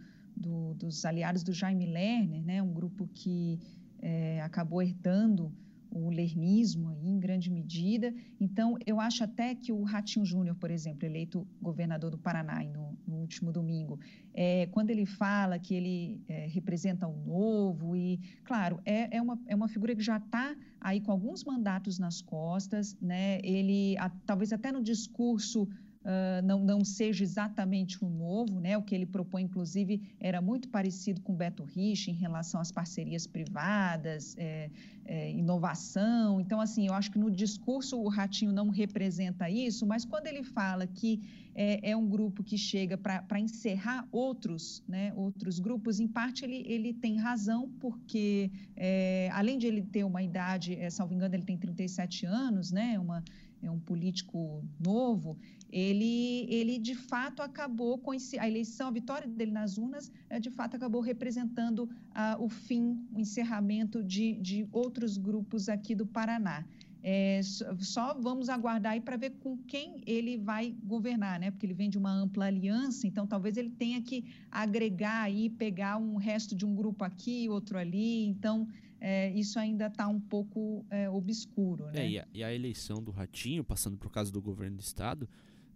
do, 0.43 0.73
dos 0.75 1.05
aliados 1.05 1.43
do 1.43 1.53
Jaime 1.53 1.85
Lerner, 1.85 2.43
né? 2.43 2.62
Um 2.62 2.73
grupo 2.73 3.09
que 3.13 3.59
é, 4.00 4.41
acabou 4.41 4.81
herdando 4.81 5.51
o 5.95 6.09
lermismo 6.09 6.89
aí, 6.89 7.07
em 7.07 7.19
grande 7.19 7.51
medida. 7.51 8.12
Então, 8.39 8.75
eu 8.85 9.00
acho 9.00 9.23
até 9.23 9.53
que 9.53 9.71
o 9.71 9.83
Ratinho 9.83 10.25
Júnior, 10.25 10.55
por 10.55 10.71
exemplo, 10.71 11.05
eleito 11.05 11.47
governador 11.62 12.09
do 12.09 12.17
Paraná 12.17 12.63
no, 12.63 12.97
no 13.07 13.15
último 13.17 13.51
domingo, 13.51 14.00
é, 14.33 14.65
quando 14.71 14.89
ele 14.89 15.05
fala 15.05 15.59
que 15.59 15.75
ele 15.75 16.19
é, 16.27 16.47
representa 16.47 17.07
o 17.07 17.15
novo, 17.15 17.95
e, 17.95 18.19
claro, 18.43 18.79
é, 18.83 19.15
é, 19.17 19.21
uma, 19.21 19.39
é 19.47 19.55
uma 19.55 19.67
figura 19.67 19.95
que 19.95 20.01
já 20.01 20.17
está 20.17 20.55
aí 20.81 21.00
com 21.00 21.12
alguns 21.12 21.43
mandatos 21.43 22.00
nas 22.00 22.21
costas, 22.21 22.97
né? 23.00 23.39
ele, 23.43 23.95
a, 24.00 24.09
talvez 24.25 24.51
até 24.51 24.71
no 24.71 24.81
discurso 24.81 25.67
uh, 26.03 26.45
não, 26.45 26.60
não 26.60 26.83
seja 26.83 27.24
exatamente 27.24 28.03
um 28.03 28.10
novo, 28.10 28.60
né? 28.60 28.77
O 28.77 28.81
que 28.81 28.93
ele 28.93 29.05
propõe, 29.05 29.43
inclusive, 29.43 30.01
era 30.19 30.41
muito 30.41 30.69
parecido 30.69 31.22
com 31.22 31.33
Beto 31.33 31.63
Rich 31.63 32.12
em 32.12 32.13
relação 32.13 32.60
às 32.62 32.72
parcerias 32.72 33.25
privadas, 33.25 34.36
é, 34.38 34.69
é, 35.05 35.31
inovação. 35.31 36.39
Então, 36.39 36.60
assim, 36.60 36.88
eu 36.88 36.93
acho 36.93 37.12
que 37.12 37.19
no 37.19 37.31
discurso 37.31 38.00
o 38.00 38.07
Ratinho 38.07 38.51
não 38.51 38.69
representa 38.69 39.50
isso, 39.50 39.86
mas 39.86 40.05
quando 40.05 40.27
ele 40.27 40.43
fala 40.43 40.86
que 40.88 41.22
é, 41.55 41.91
é 41.91 41.95
um 41.95 42.07
grupo 42.07 42.43
que 42.43 42.57
chega 42.57 42.98
para 42.98 43.39
encerrar 43.39 44.07
outros, 44.12 44.83
né, 44.88 45.13
outros 45.15 45.60
grupos, 45.60 46.00
em 46.00 46.07
parte 46.07 46.43
ele, 46.43 46.63
ele 46.67 46.93
tem 46.93 47.17
razão, 47.17 47.69
porque 47.79 48.51
é, 48.75 49.29
além 49.33 49.57
de 49.57 49.67
ele 49.67 49.81
ter 49.81 50.03
uma 50.03 50.24
idade, 50.24 50.75
é, 50.75 50.89
salvo 50.89 51.13
engano, 51.13 51.36
ele 51.36 51.43
tem 51.43 51.57
37 51.57 52.25
anos, 52.25 52.72
né, 52.72 52.98
uma 52.98 53.24
é 53.62 53.72
um 53.72 53.79
político 53.79 54.62
novo, 54.77 55.38
ele, 55.73 56.45
ele 56.53 56.77
de 56.77 56.93
fato 56.93 57.41
acabou 57.41 57.97
com 57.97 58.13
esse, 58.13 58.37
a 58.37 58.47
eleição, 58.47 58.89
a 58.89 58.91
vitória 58.91 59.27
dele 59.27 59.51
nas 59.51 59.75
urnas, 59.75 60.11
é, 60.29 60.39
de 60.39 60.51
fato 60.51 60.75
acabou 60.75 61.01
representando 61.01 61.89
ah, 62.13 62.37
o 62.39 62.47
fim, 62.47 63.03
o 63.11 63.19
encerramento 63.19 64.03
de, 64.03 64.35
de 64.35 64.67
outros 64.71 65.17
grupos 65.17 65.67
aqui 65.67 65.95
do 65.95 66.05
Paraná. 66.05 66.63
É, 67.01 67.41
só 67.79 68.13
vamos 68.13 68.49
aguardar 68.49 68.93
aí 68.93 69.01
para 69.01 69.17
ver 69.17 69.31
com 69.31 69.57
quem 69.57 70.01
ele 70.05 70.37
vai 70.37 70.75
governar, 70.83 71.39
né? 71.39 71.49
Porque 71.49 71.65
ele 71.65 71.73
vem 71.73 71.89
de 71.89 71.97
uma 71.97 72.11
ampla 72.11 72.45
aliança, 72.45 73.07
então 73.07 73.25
talvez 73.25 73.57
ele 73.57 73.71
tenha 73.71 73.99
que 74.01 74.23
agregar 74.49 75.23
aí, 75.23 75.49
pegar 75.49 75.97
um 75.97 76.15
resto 76.17 76.55
de 76.55 76.65
um 76.65 76.73
grupo 76.75 77.03
aqui, 77.03 77.49
outro 77.49 77.79
ali. 77.79 78.25
Então 78.25 78.69
é, 79.01 79.31
isso 79.31 79.59
ainda 79.59 79.87
está 79.87 80.07
um 80.07 80.19
pouco 80.19 80.85
é, 80.89 81.09
obscuro, 81.09 81.87
né? 81.87 82.05
É, 82.05 82.09
e, 82.09 82.19
a, 82.19 82.27
e, 82.35 82.43
a, 82.43 82.53
eleição 82.53 83.03
do 83.03 83.11
Ratinho, 83.11 83.63
passando 83.63 83.97
por 83.97 84.09
causa 84.09 84.31
do 84.31 84.41
governo 84.41 84.77
do 84.77 84.81
estado, 84.81 85.27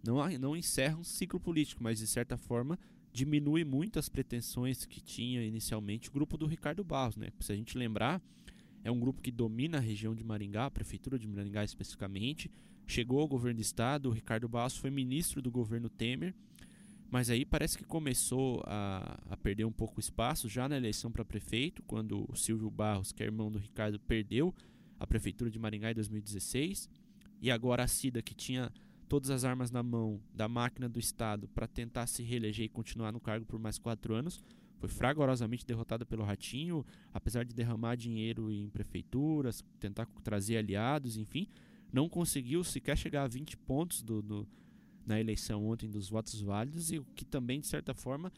não, 0.04 0.26
não 0.38 0.56
encerra 0.56 0.96
um 0.96 1.04
ciclo 1.04 1.40
político, 1.40 1.82
mas 1.82 1.98
de 1.98 2.06
certa 2.06 2.36
forma 2.36 2.78
diminui 3.12 3.64
muito 3.64 3.98
as 3.98 4.08
pretensões 4.08 4.84
que 4.84 5.00
tinha 5.00 5.44
inicialmente 5.44 6.08
o 6.08 6.12
grupo 6.12 6.36
do 6.36 6.46
Ricardo 6.46 6.84
Barros, 6.84 7.16
né? 7.16 7.28
Se 7.40 7.52
a 7.52 7.56
gente 7.56 7.76
lembrar 7.76 8.22
é 8.84 8.90
um 8.90 9.00
grupo 9.00 9.20
que 9.20 9.30
domina 9.30 9.78
a 9.78 9.80
região 9.80 10.14
de 10.14 10.24
Maringá, 10.24 10.66
a 10.66 10.70
prefeitura 10.70 11.18
de 11.18 11.26
Maringá 11.26 11.64
especificamente. 11.64 12.50
Chegou 12.86 13.20
ao 13.20 13.28
governo 13.28 13.56
do 13.56 13.62
estado, 13.62 14.08
o 14.08 14.12
Ricardo 14.12 14.48
Barros 14.48 14.76
foi 14.76 14.90
ministro 14.90 15.42
do 15.42 15.50
governo 15.50 15.90
Temer, 15.90 16.34
mas 17.10 17.28
aí 17.28 17.44
parece 17.44 17.76
que 17.76 17.84
começou 17.84 18.62
a, 18.66 19.18
a 19.28 19.36
perder 19.36 19.64
um 19.64 19.72
pouco 19.72 20.00
espaço 20.00 20.48
já 20.48 20.68
na 20.68 20.76
eleição 20.76 21.10
para 21.10 21.24
prefeito, 21.24 21.82
quando 21.82 22.24
o 22.30 22.36
Silvio 22.36 22.70
Barros, 22.70 23.12
que 23.12 23.22
é 23.22 23.26
irmão 23.26 23.50
do 23.50 23.58
Ricardo, 23.58 23.98
perdeu 23.98 24.54
a 24.98 25.06
prefeitura 25.06 25.50
de 25.50 25.58
Maringá 25.58 25.90
em 25.90 25.94
2016. 25.94 26.88
E 27.40 27.50
agora 27.50 27.84
a 27.84 27.86
Cida, 27.86 28.22
que 28.22 28.34
tinha 28.34 28.72
todas 29.08 29.30
as 29.30 29.44
armas 29.44 29.70
na 29.70 29.82
mão 29.82 30.20
da 30.34 30.48
máquina 30.48 30.88
do 30.88 30.98
Estado 30.98 31.48
para 31.48 31.66
tentar 31.66 32.06
se 32.06 32.22
reeleger 32.22 32.66
e 32.66 32.68
continuar 32.68 33.12
no 33.12 33.20
cargo 33.20 33.46
por 33.46 33.58
mais 33.58 33.78
quatro 33.78 34.14
anos, 34.14 34.42
foi 34.78 34.88
fragorosamente 34.88 35.66
derrotada 35.66 36.06
pelo 36.06 36.22
Ratinho, 36.24 36.84
apesar 37.12 37.44
de 37.44 37.54
derramar 37.54 37.96
dinheiro 37.96 38.50
em 38.52 38.68
prefeituras, 38.68 39.64
tentar 39.80 40.06
trazer 40.22 40.58
aliados, 40.58 41.16
enfim, 41.16 41.48
não 41.92 42.08
conseguiu 42.08 42.62
sequer 42.62 42.96
chegar 42.96 43.24
a 43.24 43.28
20 43.28 43.56
pontos 43.56 44.02
do, 44.02 44.22
do, 44.22 44.48
na 45.04 45.18
eleição 45.18 45.66
ontem 45.66 45.90
dos 45.90 46.08
votos 46.08 46.40
válidos, 46.40 46.92
e 46.92 46.98
o 46.98 47.06
que 47.14 47.24
também, 47.24 47.60
de 47.60 47.66
certa 47.66 47.92
forma, 47.92 48.32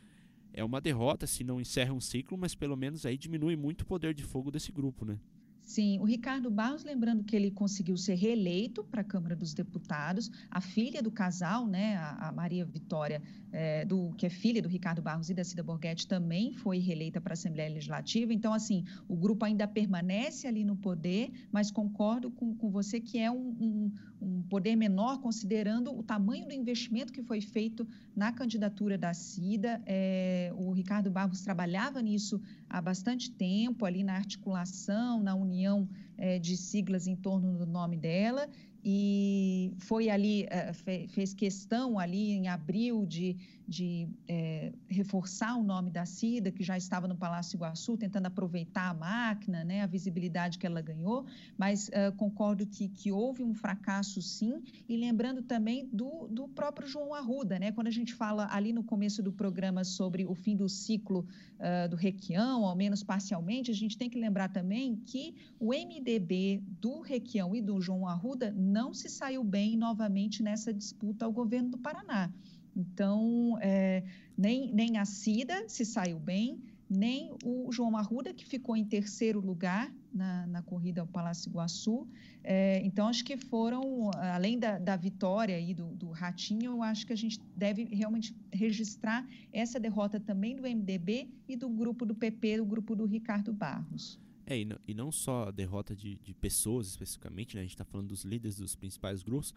é 0.53 0.65
uma 0.65 0.81
derrota 0.81 1.27
se 1.27 1.45
não 1.45 1.61
encerra 1.61 1.93
um 1.93 2.01
ciclo, 2.01 2.39
mas 2.39 2.55
pelo 2.55 2.77
menos 2.77 3.05
aí 3.05 3.19
diminui 3.19 3.57
muito 3.57 3.83
o 3.83 3.87
poder 3.87 4.15
de 4.15 4.23
fogo 4.23 4.51
desse 4.51 4.73
grupo, 4.73 5.05
né? 5.05 5.19
Sim, 5.63 6.01
o 6.01 6.05
Ricardo 6.05 6.51
Barros, 6.51 6.83
lembrando 6.83 7.23
que 7.23 7.37
ele 7.37 7.51
conseguiu 7.51 7.97
ser 7.97 8.15
reeleito 8.15 8.83
para 8.83 9.03
a 9.03 9.05
Câmara 9.05 9.37
dos 9.37 9.55
Deputados, 9.55 10.31
a 10.51 10.61
filha 10.61 11.01
do 11.01 11.11
casal, 11.11 11.67
né, 11.67 11.97
a, 11.97 12.33
Maria 12.33 12.65
Vitória, 12.65 13.23
é, 13.53 13.85
do, 13.85 14.13
que 14.17 14.27
é 14.27 14.31
filha 14.31 14.61
do 14.61 14.69
Ricardo 14.69 15.01
Barros 15.01 15.31
e 15.31 15.35
da 15.35 15.45
Cida 15.45 15.63
Borghetti, 15.63 16.07
também 16.09 16.53
foi 16.55 16.79
reeleita 16.79 17.21
para 17.21 17.33
a 17.33 17.35
Assembleia 17.35 17.73
Legislativa. 17.73 18.33
Então, 18.33 18.53
assim, 18.53 18.85
o 19.09 19.17
grupo 19.17 19.45
ainda 19.45 19.67
permanece 19.69 20.47
ali 20.49 20.65
no 20.65 20.77
poder, 20.77 21.31
mas 21.53 21.71
concordo 21.71 22.31
com, 22.31 22.55
com 22.55 22.71
você 22.71 23.01
que 23.01 23.19
é 23.19 23.31
um, 23.31 23.57
um, 23.61 23.93
um 24.21 24.43
poder 24.43 24.77
menor, 24.77 25.21
considerando 25.21 25.97
o 25.97 26.03
tamanho 26.03 26.47
do 26.47 26.53
investimento 26.53 27.13
que 27.13 27.23
foi 27.23 27.41
feito 27.41 27.87
na 28.15 28.33
candidatura 28.33 28.99
da 28.99 29.15
Cida. 29.15 29.81
É, 29.87 30.53
o 30.57 30.73
Ricardo 30.73 31.11
Barros 31.11 31.41
trabalhava 31.41 32.03
nisso 32.03 32.41
há 32.69 32.81
bastante 32.81 33.31
tempo, 33.31 33.85
ali 33.85 34.05
na 34.05 34.15
articulação, 34.15 35.23
na 35.23 35.35
união 35.35 35.89
é, 36.19 36.39
de 36.39 36.57
siglas 36.57 37.07
em 37.07 37.17
torno 37.17 37.57
do 37.57 37.67
nome 37.67 37.97
dela, 37.97 38.49
e 38.85 39.75
foi 39.79 40.09
ali, 40.09 40.47
eh, 40.49 40.73
fez 41.09 41.35
questão 41.35 41.99
ali 41.99 42.31
em 42.31 42.49
abril 42.49 43.05
de, 43.05 43.37
de 43.71 44.09
é, 44.27 44.73
reforçar 44.89 45.55
o 45.57 45.63
nome 45.63 45.93
da 45.93 46.05
Cida, 46.05 46.51
que 46.51 46.65
já 46.65 46.77
estava 46.77 47.07
no 47.07 47.17
Palácio 47.17 47.57
Iguaçu, 47.57 47.97
tentando 47.97 48.27
aproveitar 48.27 48.91
a 48.91 48.95
máquina, 48.95 49.63
né, 49.63 49.83
a 49.83 49.87
visibilidade 49.87 50.59
que 50.59 50.67
ela 50.67 50.81
ganhou, 50.81 51.25
mas 51.57 51.89
uh, 51.89 52.13
concordo 52.17 52.67
que, 52.67 52.89
que 52.89 53.13
houve 53.13 53.45
um 53.45 53.55
fracasso 53.55 54.21
sim, 54.21 54.61
e 54.89 54.97
lembrando 54.97 55.41
também 55.41 55.89
do, 55.93 56.27
do 56.27 56.49
próprio 56.49 56.89
João 56.89 57.15
Arruda, 57.15 57.61
né, 57.61 57.71
quando 57.71 57.87
a 57.87 57.93
gente 57.93 58.13
fala 58.13 58.49
ali 58.51 58.73
no 58.73 58.83
começo 58.83 59.23
do 59.23 59.33
programa 59.33 59.85
sobre 59.85 60.27
o 60.27 60.35
fim 60.35 60.57
do 60.57 60.69
ciclo 60.69 61.25
uh, 61.61 61.89
do 61.89 61.95
Requião, 61.95 62.65
ao 62.65 62.75
menos 62.75 63.05
parcialmente, 63.05 63.71
a 63.71 63.75
gente 63.75 63.97
tem 63.97 64.11
que 64.11 64.19
lembrar 64.19 64.49
também 64.49 64.97
que 65.07 65.37
o 65.61 65.69
MDB 65.69 66.61
do 66.81 67.03
Requião 67.03 67.55
e 67.55 67.63
do 67.63 67.81
João 67.81 68.09
Arruda 68.09 68.51
não 68.51 68.93
se 68.93 69.09
saiu 69.09 69.45
bem 69.45 69.77
novamente 69.77 70.43
nessa 70.43 70.75
disputa 70.75 71.25
ao 71.25 71.31
governo 71.31 71.71
do 71.71 71.79
Paraná. 71.79 72.33
Então, 72.75 73.59
é, 73.61 74.05
nem, 74.37 74.73
nem 74.73 74.99
a 74.99 75.05
Cida 75.05 75.69
se 75.69 75.85
saiu 75.85 76.19
bem, 76.19 76.61
nem 76.89 77.33
o 77.45 77.71
João 77.71 77.97
Arruda, 77.97 78.35
que 78.35 78.45
ficou 78.45 78.77
em 78.77 78.85
terceiro 78.85 79.39
lugar 79.39 79.95
na, 80.13 80.45
na 80.49 80.63
corrida 80.63 81.01
ao 81.01 81.07
Palácio 81.07 81.49
Iguaçu. 81.49 82.07
É, 82.43 82.81
então, 82.85 83.07
acho 83.07 83.25
que 83.25 83.37
foram, 83.37 84.11
além 84.17 84.59
da, 84.59 84.77
da 84.79 84.97
vitória 84.97 85.55
aí 85.55 85.73
do, 85.73 85.95
do, 85.95 86.11
Ratinho, 86.11 86.73
eu 86.73 86.83
acho 86.83 87.07
que 87.07 87.13
a 87.13 87.17
gente 87.17 87.41
deve 87.55 87.85
realmente 87.85 88.35
registrar 88.53 89.25
essa 89.53 89.79
derrota 89.79 90.19
também 90.19 90.57
do 90.57 90.63
MDB 90.63 91.29
e 91.47 91.55
do 91.55 91.69
grupo 91.69 92.05
do 92.05 92.15
PP, 92.15 92.57
do 92.57 92.65
grupo 92.65 92.97
do 92.97 93.05
Ricardo 93.05 93.53
Barros. 93.53 94.19
É, 94.45 94.59
e 94.59 94.65
não, 94.65 94.79
e 94.89 94.95
não 94.95 95.13
só 95.13 95.49
a 95.49 95.51
derrota 95.53 95.95
de, 95.95 96.17
de 96.17 96.35
pessoas 96.35 96.89
especificamente, 96.89 97.55
né? 97.55 97.61
a 97.61 97.65
gente 97.65 97.75
está 97.75 97.85
falando 97.85 98.09
dos 98.09 98.25
líderes 98.25 98.57
dos 98.57 98.75
principais 98.75 99.23
grupos, 99.23 99.55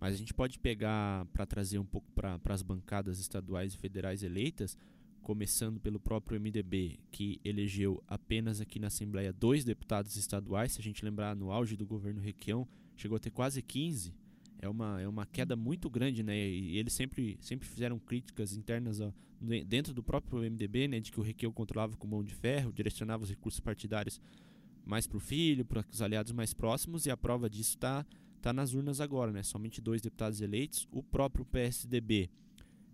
mas 0.00 0.14
a 0.14 0.16
gente 0.16 0.32
pode 0.32 0.58
pegar 0.58 1.26
para 1.26 1.46
trazer 1.46 1.78
um 1.78 1.84
pouco 1.84 2.10
para 2.12 2.38
as 2.46 2.62
bancadas 2.62 3.18
estaduais 3.18 3.74
e 3.74 3.78
federais 3.78 4.22
eleitas, 4.22 4.78
começando 5.22 5.80
pelo 5.80 5.98
próprio 5.98 6.40
MDB, 6.40 6.98
que 7.10 7.40
elegeu 7.44 8.02
apenas 8.06 8.60
aqui 8.60 8.78
na 8.78 8.86
Assembleia 8.86 9.32
dois 9.32 9.64
deputados 9.64 10.16
estaduais. 10.16 10.72
Se 10.72 10.80
a 10.80 10.82
gente 10.82 11.04
lembrar, 11.04 11.34
no 11.36 11.50
auge 11.50 11.76
do 11.76 11.86
governo 11.86 12.20
Requião, 12.20 12.66
chegou 12.96 13.16
a 13.16 13.18
ter 13.18 13.30
quase 13.30 13.60
15. 13.60 14.14
É 14.60 14.68
uma, 14.68 15.00
é 15.00 15.06
uma 15.06 15.26
queda 15.26 15.54
muito 15.54 15.90
grande, 15.90 16.22
né? 16.22 16.36
E 16.36 16.78
eles 16.78 16.92
sempre, 16.92 17.36
sempre 17.40 17.68
fizeram 17.68 17.98
críticas 17.98 18.56
internas 18.56 19.00
ó, 19.00 19.12
dentro 19.66 19.92
do 19.92 20.02
próprio 20.02 20.40
MDB, 20.40 20.88
né? 20.88 21.00
De 21.00 21.12
que 21.12 21.20
o 21.20 21.22
Requião 21.22 21.52
controlava 21.52 21.96
com 21.96 22.06
mão 22.06 22.24
de 22.24 22.34
ferro, 22.34 22.72
direcionava 22.72 23.22
os 23.22 23.30
recursos 23.30 23.60
partidários 23.60 24.20
mais 24.84 25.06
para 25.06 25.18
o 25.18 25.20
filho, 25.20 25.64
para 25.64 25.84
os 25.92 26.00
aliados 26.00 26.32
mais 26.32 26.54
próximos, 26.54 27.04
e 27.04 27.10
a 27.10 27.16
prova 27.16 27.50
disso 27.50 27.74
está 27.74 28.06
está 28.38 28.52
nas 28.52 28.72
urnas 28.72 29.00
agora, 29.00 29.30
né? 29.30 29.42
Somente 29.42 29.80
dois 29.80 30.00
deputados 30.00 30.40
eleitos. 30.40 30.88
O 30.90 31.02
próprio 31.02 31.44
PSDB, 31.44 32.30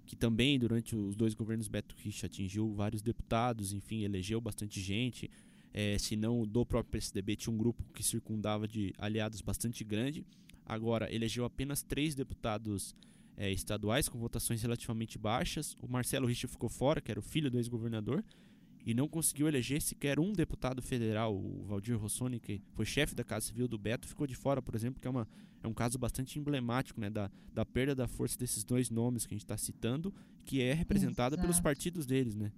que 0.04 0.16
também 0.16 0.58
durante 0.58 0.96
os 0.96 1.14
dois 1.14 1.34
governos 1.34 1.68
Beto 1.68 1.94
Rich 1.96 2.26
atingiu 2.26 2.72
vários 2.72 3.00
deputados, 3.00 3.72
enfim, 3.72 4.02
elegeu 4.02 4.40
bastante 4.40 4.80
gente. 4.80 5.30
É, 5.72 5.98
se 5.98 6.16
não 6.16 6.46
do 6.46 6.64
próprio 6.64 6.92
PSDB, 6.92 7.36
tinha 7.36 7.52
um 7.52 7.58
grupo 7.58 7.82
que 7.92 8.02
circundava 8.02 8.66
de 8.66 8.92
aliados 8.98 9.40
bastante 9.40 9.82
grande. 9.84 10.24
Agora, 10.64 11.12
elegeu 11.12 11.44
apenas 11.44 11.82
três 11.82 12.14
deputados 12.14 12.94
é, 13.36 13.50
estaduais 13.50 14.08
com 14.08 14.18
votações 14.18 14.62
relativamente 14.62 15.18
baixas. 15.18 15.76
O 15.80 15.88
Marcelo 15.88 16.26
Richa 16.26 16.48
ficou 16.48 16.68
fora, 16.68 17.00
que 17.00 17.10
era 17.10 17.20
o 17.20 17.22
filho 17.22 17.50
do 17.50 17.58
ex-governador 17.58 18.24
e 18.84 18.92
não 18.92 19.08
conseguiu 19.08 19.48
eleger 19.48 19.80
sequer 19.80 20.20
um 20.20 20.32
deputado 20.32 20.82
federal. 20.82 21.34
O 21.34 21.64
Valdir 21.64 21.98
Rossoni, 21.98 22.38
que 22.38 22.60
foi 22.72 22.84
chefe 22.84 23.14
da 23.14 23.24
Casa 23.24 23.46
Civil 23.46 23.66
do 23.66 23.78
Beto, 23.78 24.06
ficou 24.06 24.26
de 24.26 24.34
fora, 24.34 24.60
por 24.60 24.74
exemplo, 24.74 25.00
que 25.00 25.06
é, 25.06 25.10
uma, 25.10 25.26
é 25.62 25.68
um 25.68 25.72
caso 25.72 25.98
bastante 25.98 26.38
emblemático 26.38 27.00
né, 27.00 27.08
da, 27.08 27.30
da 27.52 27.64
perda 27.64 27.94
da 27.94 28.06
força 28.06 28.38
desses 28.38 28.62
dois 28.62 28.90
nomes 28.90 29.26
que 29.26 29.34
a 29.34 29.36
gente 29.36 29.44
está 29.44 29.56
citando, 29.56 30.12
que 30.44 30.60
é 30.60 30.74
representada 30.74 31.34
Exato. 31.36 31.42
pelos 31.42 31.60
partidos 31.60 32.04
deles, 32.04 32.34
né? 32.34 32.52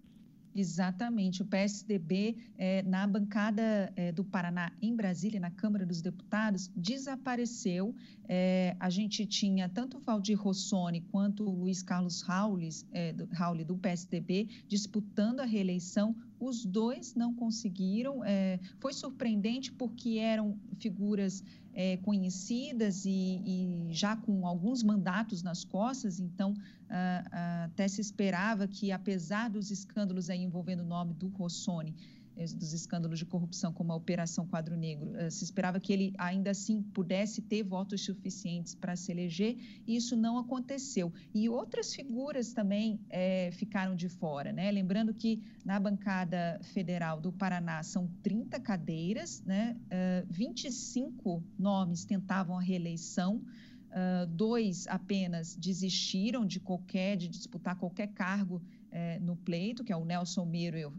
Exatamente. 0.56 1.42
O 1.42 1.44
PSDB, 1.44 2.34
é, 2.56 2.82
na 2.82 3.06
bancada 3.06 3.92
é, 3.94 4.10
do 4.10 4.24
Paraná, 4.24 4.72
em 4.80 4.96
Brasília, 4.96 5.38
na 5.38 5.50
Câmara 5.50 5.84
dos 5.84 6.00
Deputados, 6.00 6.70
desapareceu. 6.74 7.94
É, 8.26 8.74
a 8.80 8.88
gente 8.88 9.26
tinha 9.26 9.68
tanto 9.68 9.98
o 9.98 10.00
Valdir 10.00 10.40
Rossoni 10.40 11.02
quanto 11.12 11.44
o 11.44 11.50
Luiz 11.50 11.82
Carlos 11.82 12.22
Raules, 12.22 12.86
é, 12.90 13.12
do, 13.12 13.26
Rauli, 13.26 13.64
do 13.64 13.76
PSDB, 13.76 14.48
disputando 14.66 15.40
a 15.40 15.44
reeleição. 15.44 16.16
Os 16.38 16.64
dois 16.64 17.14
não 17.14 17.34
conseguiram. 17.34 18.24
É, 18.24 18.58
foi 18.78 18.92
surpreendente 18.92 19.72
porque 19.72 20.18
eram 20.18 20.58
figuras 20.78 21.42
é, 21.74 21.98
conhecidas 21.98 23.04
e, 23.04 23.42
e, 23.44 23.86
já 23.90 24.16
com 24.16 24.46
alguns 24.46 24.82
mandatos 24.82 25.42
nas 25.42 25.62
costas, 25.62 26.18
então 26.18 26.54
ah, 26.88 27.24
ah, 27.30 27.64
até 27.64 27.86
se 27.86 28.00
esperava 28.00 28.66
que, 28.66 28.90
apesar 28.90 29.50
dos 29.50 29.70
escândalos 29.70 30.30
envolvendo 30.30 30.80
o 30.80 30.86
nome 30.86 31.12
do 31.12 31.28
Rossoni, 31.28 31.94
dos 32.36 32.72
escândalos 32.72 33.18
de 33.18 33.24
corrupção 33.24 33.72
como 33.72 33.92
a 33.92 33.96
Operação 33.96 34.46
Quadro 34.46 34.76
Negro, 34.76 35.16
eh, 35.16 35.30
se 35.30 35.42
esperava 35.42 35.80
que 35.80 35.92
ele 35.92 36.12
ainda 36.18 36.50
assim 36.50 36.82
pudesse 36.82 37.40
ter 37.40 37.62
votos 37.62 38.04
suficientes 38.04 38.74
para 38.74 38.94
se 38.94 39.10
eleger, 39.10 39.56
e 39.86 39.96
isso 39.96 40.14
não 40.16 40.36
aconteceu. 40.38 41.12
E 41.34 41.48
outras 41.48 41.94
figuras 41.94 42.52
também 42.52 43.00
é, 43.08 43.50
ficaram 43.52 43.96
de 43.96 44.08
fora, 44.08 44.52
né? 44.52 44.70
Lembrando 44.70 45.14
que 45.14 45.42
na 45.64 45.80
bancada 45.80 46.60
federal 46.62 47.20
do 47.20 47.32
Paraná 47.32 47.82
são 47.82 48.08
30 48.22 48.60
cadeiras, 48.60 49.42
né? 49.42 49.76
Uh, 49.84 49.86
eh, 49.90 50.26
25 50.30 51.42
nomes 51.58 52.04
tentavam 52.04 52.58
a 52.58 52.60
reeleição. 52.60 53.42
uh, 53.86 54.26
dois 54.26 54.86
apenas 54.88 55.56
desistiram 55.56 56.44
de 56.44 56.60
qualquer, 56.60 57.16
de 57.16 57.28
disputar 57.28 57.76
qualquer 57.76 58.08
cargo 58.08 58.60
é, 58.96 59.18
no 59.18 59.36
pleito, 59.36 59.84
que 59.84 59.92
é 59.92 59.96
o 59.96 60.06
Nelson 60.06 60.46
Meurer 60.46 60.90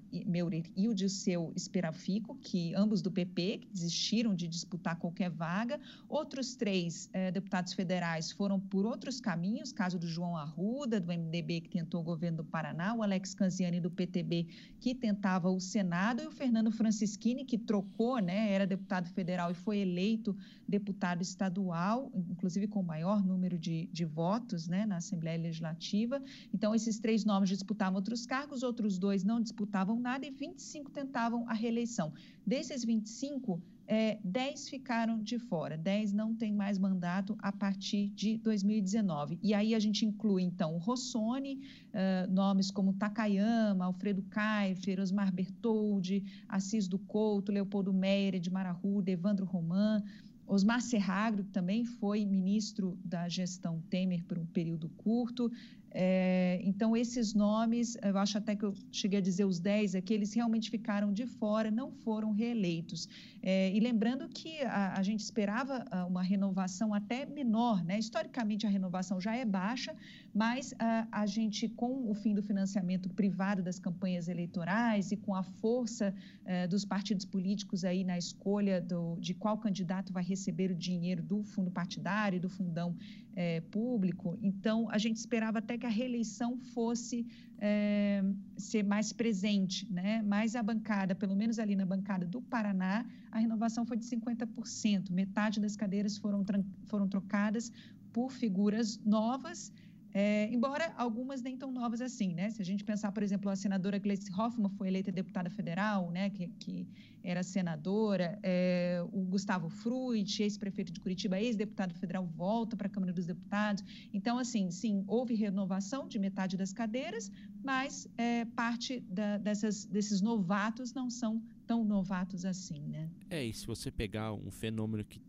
e 0.76 0.88
o 0.88 0.94
Dirceu 0.94 1.52
Esperafico, 1.56 2.36
que 2.36 2.76
ambos 2.76 3.02
do 3.02 3.10
PP, 3.10 3.58
que 3.62 3.68
desistiram 3.74 4.36
de 4.36 4.48
disputar 4.48 5.00
qualquer 5.00 5.32
vaga. 5.32 5.80
Outros 6.08 6.56
três 6.56 7.10
é, 7.12 7.32
deputados 7.32 7.74
federais 7.74 8.32
foram 8.32 8.60
por 8.60 8.86
outros 8.86 9.20
caminhos, 9.20 9.72
caso 9.72 9.98
do 9.98 10.08
João 10.08 10.38
Arruda, 10.38 11.00
do 11.00 11.12
MDB, 11.12 11.62
que 11.62 11.70
tentou 11.70 12.02
o 12.02 12.04
governo 12.04 12.38
do 12.38 12.46
Paraná, 12.46 12.94
o 12.94 13.02
Alex 13.02 13.34
Canziani, 13.34 13.82
do 13.82 13.90
PTB, 13.90 14.46
que 14.80 14.94
tentava 14.94 15.50
o 15.50 15.60
Senado, 15.60 16.22
e 16.22 16.28
o 16.28 16.32
Fernando 16.32 16.72
Francischini, 16.72 17.46
que 17.46 17.58
trocou, 17.58 18.20
né, 18.20 18.52
era 18.52 18.68
deputado 18.68 19.10
federal 19.10 19.50
e 19.50 19.56
foi 19.56 19.80
eleito 19.80 20.38
deputado 20.68 21.24
estadual, 21.24 22.12
inclusive 22.14 22.68
com 22.68 22.82
o 22.82 22.84
maior 22.84 23.26
número 23.26 23.58
de, 23.58 23.88
de 23.92 24.06
votos 24.06 24.68
né, 24.68 24.86
na 24.86 24.98
Assembleia 24.98 25.42
Legislativa. 25.42 26.22
Então, 26.54 26.76
esses 26.76 27.00
três 27.00 27.26
nomes 27.26 27.50
disputaram 27.50 27.87
disputavam 27.88 27.96
outros 27.96 28.26
cargos, 28.26 28.64
outros 28.64 28.98
dois 28.98 29.24
não 29.24 29.42
disputavam 29.42 30.00
nada 30.00 30.26
e 30.26 30.32
25 30.32 30.92
tentavam 30.92 31.48
a 31.48 31.54
reeleição. 31.54 32.12
Desses 32.46 32.84
25, 32.84 33.62
é, 33.88 34.20
10 34.24 34.70
ficaram 34.70 35.24
de 35.24 35.40
fora, 35.40 35.78
10 35.78 36.12
não 36.12 36.36
têm 36.36 36.54
mais 36.54 36.78
mandato 36.78 37.38
a 37.40 37.52
partir 37.52 38.10
de 38.10 38.38
2019. 38.40 39.40
E 39.42 39.54
aí 39.54 39.74
a 39.74 39.80
gente 39.80 40.06
inclui, 40.06 40.44
então, 40.44 40.76
o 40.76 40.78
Rossoni, 40.78 41.62
uh, 41.94 42.32
nomes 42.32 42.70
como 42.70 42.94
Takayama, 42.94 43.86
Alfredo 43.86 44.24
Kaifer, 44.24 45.00
Osmar 45.00 45.32
Bertoldi, 45.34 46.24
Assis 46.50 46.88
do 46.88 47.00
Couto, 47.00 47.52
Leopoldo 47.52 47.94
Meyer, 47.94 48.36
Edmar 48.36 48.66
Arruda, 48.66 49.12
Evandro 49.12 49.46
Roman, 49.46 50.04
Osmar 50.46 50.82
Serragro, 50.82 51.44
que 51.44 51.52
também 51.52 51.84
foi 51.84 52.26
ministro 52.26 52.98
da 53.04 53.28
gestão 53.28 53.82
Temer 53.90 54.24
por 54.24 54.38
um 54.38 54.46
período 54.46 54.90
curto, 54.90 55.52
é, 55.92 56.60
então, 56.64 56.96
esses 56.96 57.34
nomes, 57.34 57.98
eu 58.04 58.18
acho 58.18 58.38
até 58.38 58.56
que 58.56 58.64
eu 58.64 58.74
cheguei 58.92 59.20
a 59.20 59.22
dizer 59.22 59.46
os 59.46 59.60
10 59.60 59.96
aqui, 59.96 60.14
eles 60.14 60.34
realmente 60.34 60.70
ficaram 60.70 61.14
de 61.14 61.26
fora, 61.26 61.72
não 61.72 61.92
foram 61.92 62.32
reeleitos. 62.32 63.08
É, 63.42 63.72
e 63.74 63.80
lembrando 63.80 64.28
que 64.28 64.62
a, 64.64 64.98
a, 64.98 65.04
gente 65.04 65.22
esperava 65.22 65.86
ah, 65.90 66.06
uma 66.06 66.22
renovação 66.22 66.94
até 66.94 67.26
menor, 67.26 67.84
né? 67.84 67.98
Historicamente, 67.98 68.68
a 68.68 68.70
renovação 68.70 69.22
já 69.22 69.36
é 69.36 69.46
baixa, 69.46 69.96
mas 70.34 70.74
a, 70.78 71.08
a 71.12 71.26
gente, 71.26 71.70
com 71.70 72.10
o 72.10 72.14
fim 72.14 72.34
do 72.34 72.44
financiamento 72.44 73.10
privado 73.10 73.64
das 73.64 73.80
campanhas 73.80 74.28
eleitorais 74.28 75.12
e 75.12 75.18
com 75.18 75.34
a 75.34 75.44
força 75.44 76.14
é, 76.46 76.68
dos 76.68 76.84
partidos 76.84 77.26
políticos 77.26 77.84
aí 77.86 78.04
na 78.04 78.18
escolha 78.18 78.82
do, 78.82 79.16
de 79.20 79.34
qual 79.34 79.58
candidato 79.58 80.12
vai 80.12 80.24
receber 80.24 80.70
o 80.72 80.76
dinheiro 80.76 81.24
do 81.24 81.44
fundo 81.44 81.72
partidário 81.72 82.40
do 82.40 82.50
fundão 82.50 82.96
é, 83.38 83.62
público, 83.62 84.36
então 84.42 84.90
a 84.90 84.98
gente 84.98 85.18
esperava 85.18 85.60
até 85.60 85.78
que 85.78 85.86
a 85.86 85.90
reeleição 85.90 86.58
fosse 86.58 87.24
é, 87.60 88.24
ser 88.58 88.84
mais 88.84 89.14
presente, 89.14 89.88
né? 89.92 90.24
Mas 90.24 90.56
a 90.56 90.64
bancada, 90.64 91.14
pelo 91.14 91.36
menos 91.36 91.60
ali 91.60 91.76
na 91.76 91.86
bancada 91.86 92.26
do 92.26 92.42
Paraná, 92.42 93.06
a 93.32 93.38
renovação 93.38 93.86
foi 93.86 93.96
de 93.96 94.06
50%. 94.06 95.12
Metade 95.12 95.60
das 95.60 95.76
cadeiras 95.76 96.18
foram, 96.18 96.44
foram 96.88 97.08
trocadas 97.08 97.72
por 98.12 98.32
figuras 98.32 99.00
novas 99.06 99.72
é, 100.20 100.50
embora 100.52 100.92
algumas 100.98 101.44
nem 101.44 101.56
tão 101.56 101.72
novas 101.72 102.02
assim, 102.02 102.34
né? 102.34 102.50
Se 102.50 102.60
a 102.60 102.66
gente 102.66 102.84
pensar, 102.84 103.12
por 103.12 103.22
exemplo, 103.22 103.52
a 103.52 103.56
senadora 103.56 104.00
Gleice 104.00 104.32
Hoffmann 104.34 104.72
foi 104.72 104.88
eleita 104.88 105.12
deputada 105.12 105.48
federal, 105.48 106.10
né? 106.10 106.32
Que, 106.32 106.48
que 106.60 106.88
era 107.24 107.44
senadora, 107.44 108.40
é, 108.42 109.00
o 109.14 109.22
Gustavo 109.26 109.70
Fruit, 109.70 110.42
ex-prefeito 110.42 110.92
de 110.92 111.00
Curitiba, 111.00 111.40
ex-deputado 111.40 111.94
federal, 111.94 112.26
volta 112.26 112.76
para 112.76 112.88
a 112.88 112.90
Câmara 112.90 113.14
dos 113.14 113.28
Deputados. 113.28 113.84
Então, 114.12 114.40
assim, 114.40 114.72
sim, 114.72 115.04
houve 115.06 115.36
renovação 115.36 116.08
de 116.08 116.18
metade 116.18 116.58
das 116.58 116.74
cadeiras, 116.74 117.32
mas 117.64 118.10
é, 118.18 118.44
parte 118.44 119.02
da, 119.02 119.38
dessas, 119.38 119.86
desses 119.86 120.20
novatos 120.20 120.94
não 120.94 121.12
são 121.12 121.40
tão 121.68 121.84
novatos 121.86 122.44
assim, 122.44 122.82
né? 122.88 123.08
É, 123.30 123.46
e 123.46 123.54
se 123.54 123.68
você 123.68 123.92
pegar 123.92 124.34
um 124.34 124.50
fenômeno 124.50 125.06
que 125.06 125.22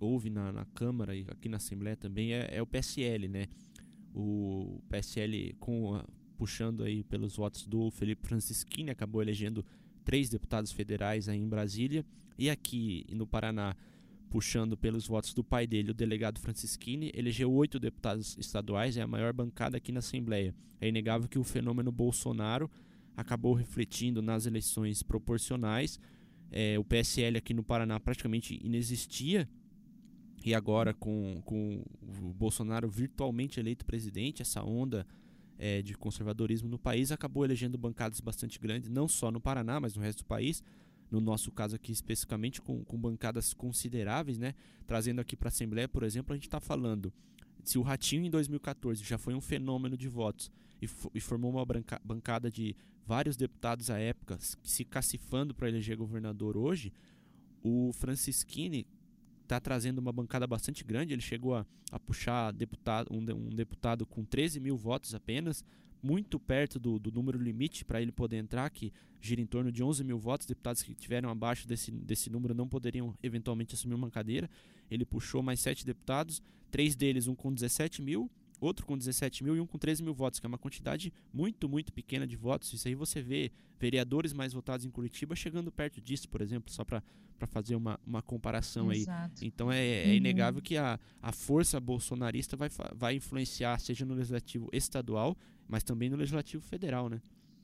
houve 0.00 0.30
na, 0.30 0.50
na 0.50 0.64
Câmara 0.64 1.14
e 1.14 1.26
aqui 1.28 1.50
na 1.50 1.58
Assembleia 1.58 1.96
também, 1.96 2.32
é, 2.32 2.48
é 2.50 2.62
o 2.62 2.66
PSL, 2.66 3.28
né? 3.28 3.46
O 4.14 4.80
PSL 4.88 5.54
com 5.58 6.02
puxando 6.36 6.82
aí 6.82 7.04
pelos 7.04 7.36
votos 7.36 7.66
do 7.66 7.90
Felipe 7.90 8.26
Francischini 8.26 8.90
acabou 8.90 9.22
elegendo 9.22 9.64
três 10.04 10.28
deputados 10.28 10.72
federais 10.72 11.28
aí 11.28 11.38
em 11.38 11.48
Brasília 11.48 12.04
e 12.38 12.50
aqui 12.50 13.06
no 13.10 13.26
Paraná 13.26 13.76
puxando 14.32 14.78
pelos 14.78 15.06
votos 15.06 15.34
do 15.34 15.44
pai 15.44 15.66
dele, 15.66 15.90
o 15.90 15.94
delegado 15.94 16.40
Francischini, 16.40 17.12
elegeu 17.14 17.52
oito 17.52 17.78
deputados 17.78 18.34
estaduais, 18.38 18.96
é 18.96 19.02
a 19.02 19.06
maior 19.06 19.30
bancada 19.30 19.76
aqui 19.76 19.92
na 19.92 19.98
Assembleia. 19.98 20.54
É 20.80 20.88
inegável 20.88 21.28
que 21.28 21.38
o 21.38 21.44
fenômeno 21.44 21.92
Bolsonaro 21.92 22.70
acabou 23.14 23.52
refletindo 23.52 24.22
nas 24.22 24.46
eleições 24.46 25.02
proporcionais. 25.02 26.00
É, 26.50 26.78
o 26.78 26.84
PSL 26.84 27.36
aqui 27.36 27.52
no 27.52 27.62
Paraná 27.62 28.00
praticamente 28.00 28.58
inexistia 28.64 29.46
e 30.44 30.54
agora, 30.54 30.92
com, 30.92 31.40
com 31.44 31.84
o 32.20 32.32
Bolsonaro 32.32 32.88
virtualmente 32.88 33.60
eleito 33.60 33.84
presidente, 33.84 34.42
essa 34.42 34.62
onda 34.62 35.06
é, 35.58 35.80
de 35.82 35.94
conservadorismo 35.94 36.68
no 36.68 36.78
país 36.78 37.12
acabou 37.12 37.44
elegendo 37.44 37.78
bancadas 37.78 38.20
bastante 38.20 38.58
grandes, 38.58 38.88
não 38.88 39.06
só 39.06 39.30
no 39.30 39.40
Paraná, 39.40 39.78
mas 39.78 39.94
no 39.94 40.02
resto 40.02 40.18
do 40.18 40.26
país. 40.26 40.62
No 41.10 41.20
nosso 41.20 41.52
caso 41.52 41.76
aqui, 41.76 41.92
especificamente, 41.92 42.60
com, 42.62 42.82
com 42.84 42.98
bancadas 42.98 43.52
consideráveis, 43.52 44.38
né? 44.38 44.54
Trazendo 44.86 45.20
aqui 45.20 45.36
para 45.36 45.48
a 45.48 45.50
Assembleia, 45.50 45.86
por 45.86 46.02
exemplo, 46.04 46.32
a 46.32 46.36
gente 46.36 46.46
está 46.46 46.58
falando 46.58 47.12
se 47.62 47.78
o 47.78 47.82
Ratinho 47.82 48.24
em 48.24 48.30
2014 48.30 49.04
já 49.04 49.18
foi 49.18 49.34
um 49.34 49.40
fenômeno 49.40 49.96
de 49.96 50.08
votos 50.08 50.50
e, 50.80 50.88
e 51.14 51.20
formou 51.20 51.50
uma 51.52 51.64
branca, 51.64 52.00
bancada 52.04 52.50
de 52.50 52.74
vários 53.06 53.36
deputados 53.36 53.90
à 53.90 53.98
época 53.98 54.38
se 54.40 54.84
cacifando 54.84 55.54
para 55.54 55.68
eleger 55.68 55.96
governador 55.96 56.56
hoje, 56.56 56.92
o 57.62 57.92
Francisquini 57.92 58.86
está 59.42 59.60
trazendo 59.60 59.98
uma 59.98 60.12
bancada 60.12 60.46
bastante 60.46 60.84
grande. 60.84 61.12
Ele 61.12 61.22
chegou 61.22 61.54
a, 61.54 61.66
a 61.90 61.98
puxar 61.98 62.52
deputado, 62.52 63.08
um, 63.10 63.18
um, 63.18 63.50
deputado 63.50 64.06
com 64.06 64.24
13 64.24 64.60
mil 64.60 64.76
votos 64.76 65.14
apenas, 65.14 65.64
muito 66.02 66.38
perto 66.40 66.78
do, 66.78 66.98
do 66.98 67.12
número 67.12 67.38
limite 67.38 67.84
para 67.84 68.02
ele 68.02 68.10
poder 68.10 68.38
entrar, 68.38 68.68
que 68.70 68.92
gira 69.20 69.40
em 69.40 69.46
torno 69.46 69.70
de 69.70 69.82
11 69.82 70.02
mil 70.02 70.18
votos. 70.18 70.46
Deputados 70.46 70.82
que 70.82 70.94
tiveram 70.94 71.28
abaixo 71.28 71.66
desse, 71.68 71.90
desse 71.90 72.30
número 72.30 72.54
não 72.54 72.68
poderiam 72.68 73.14
eventualmente 73.22 73.74
assumir 73.74 73.94
uma 73.94 74.10
cadeira. 74.10 74.50
Ele 74.90 75.04
puxou 75.04 75.42
mais 75.42 75.60
sete 75.60 75.86
deputados, 75.86 76.42
três 76.70 76.96
deles, 76.96 77.28
um 77.28 77.34
com 77.34 77.52
17 77.52 78.02
mil 78.02 78.30
outro 78.62 78.86
com 78.86 78.96
17 78.96 79.42
mil 79.42 79.56
e 79.56 79.60
um 79.60 79.66
com 79.66 79.78
13 79.78 80.02
mil 80.02 80.14
votos, 80.14 80.38
que 80.38 80.46
é 80.46 80.48
uma 80.48 80.58
quantidade 80.58 81.12
muito, 81.32 81.68
muito 81.68 81.92
pequena 81.92 82.26
de 82.26 82.36
votos. 82.36 82.72
Isso 82.72 82.86
aí 82.86 82.94
você 82.94 83.20
vê 83.20 83.50
vereadores 83.78 84.32
mais 84.32 84.52
votados 84.52 84.86
em 84.86 84.90
Curitiba 84.90 85.34
chegando 85.34 85.72
perto 85.72 86.00
disso, 86.00 86.28
por 86.28 86.40
exemplo, 86.40 86.72
só 86.72 86.84
para 86.84 87.02
fazer 87.48 87.74
uma, 87.74 87.98
uma 88.06 88.22
comparação 88.22 88.92
Exato. 88.92 89.42
aí. 89.42 89.48
Então 89.48 89.70
é, 89.70 90.04
é 90.04 90.06
uhum. 90.06 90.14
inegável 90.14 90.62
que 90.62 90.76
a, 90.76 90.98
a 91.20 91.32
força 91.32 91.80
bolsonarista 91.80 92.56
vai, 92.56 92.68
vai 92.94 93.16
influenciar, 93.16 93.78
seja 93.80 94.04
no 94.04 94.14
legislativo 94.14 94.68
estadual, 94.72 95.36
mas 95.68 95.82
também 95.82 96.08
no 96.08 96.16
legislativo 96.16 96.62
federal, 96.62 97.08
né? 97.08 97.20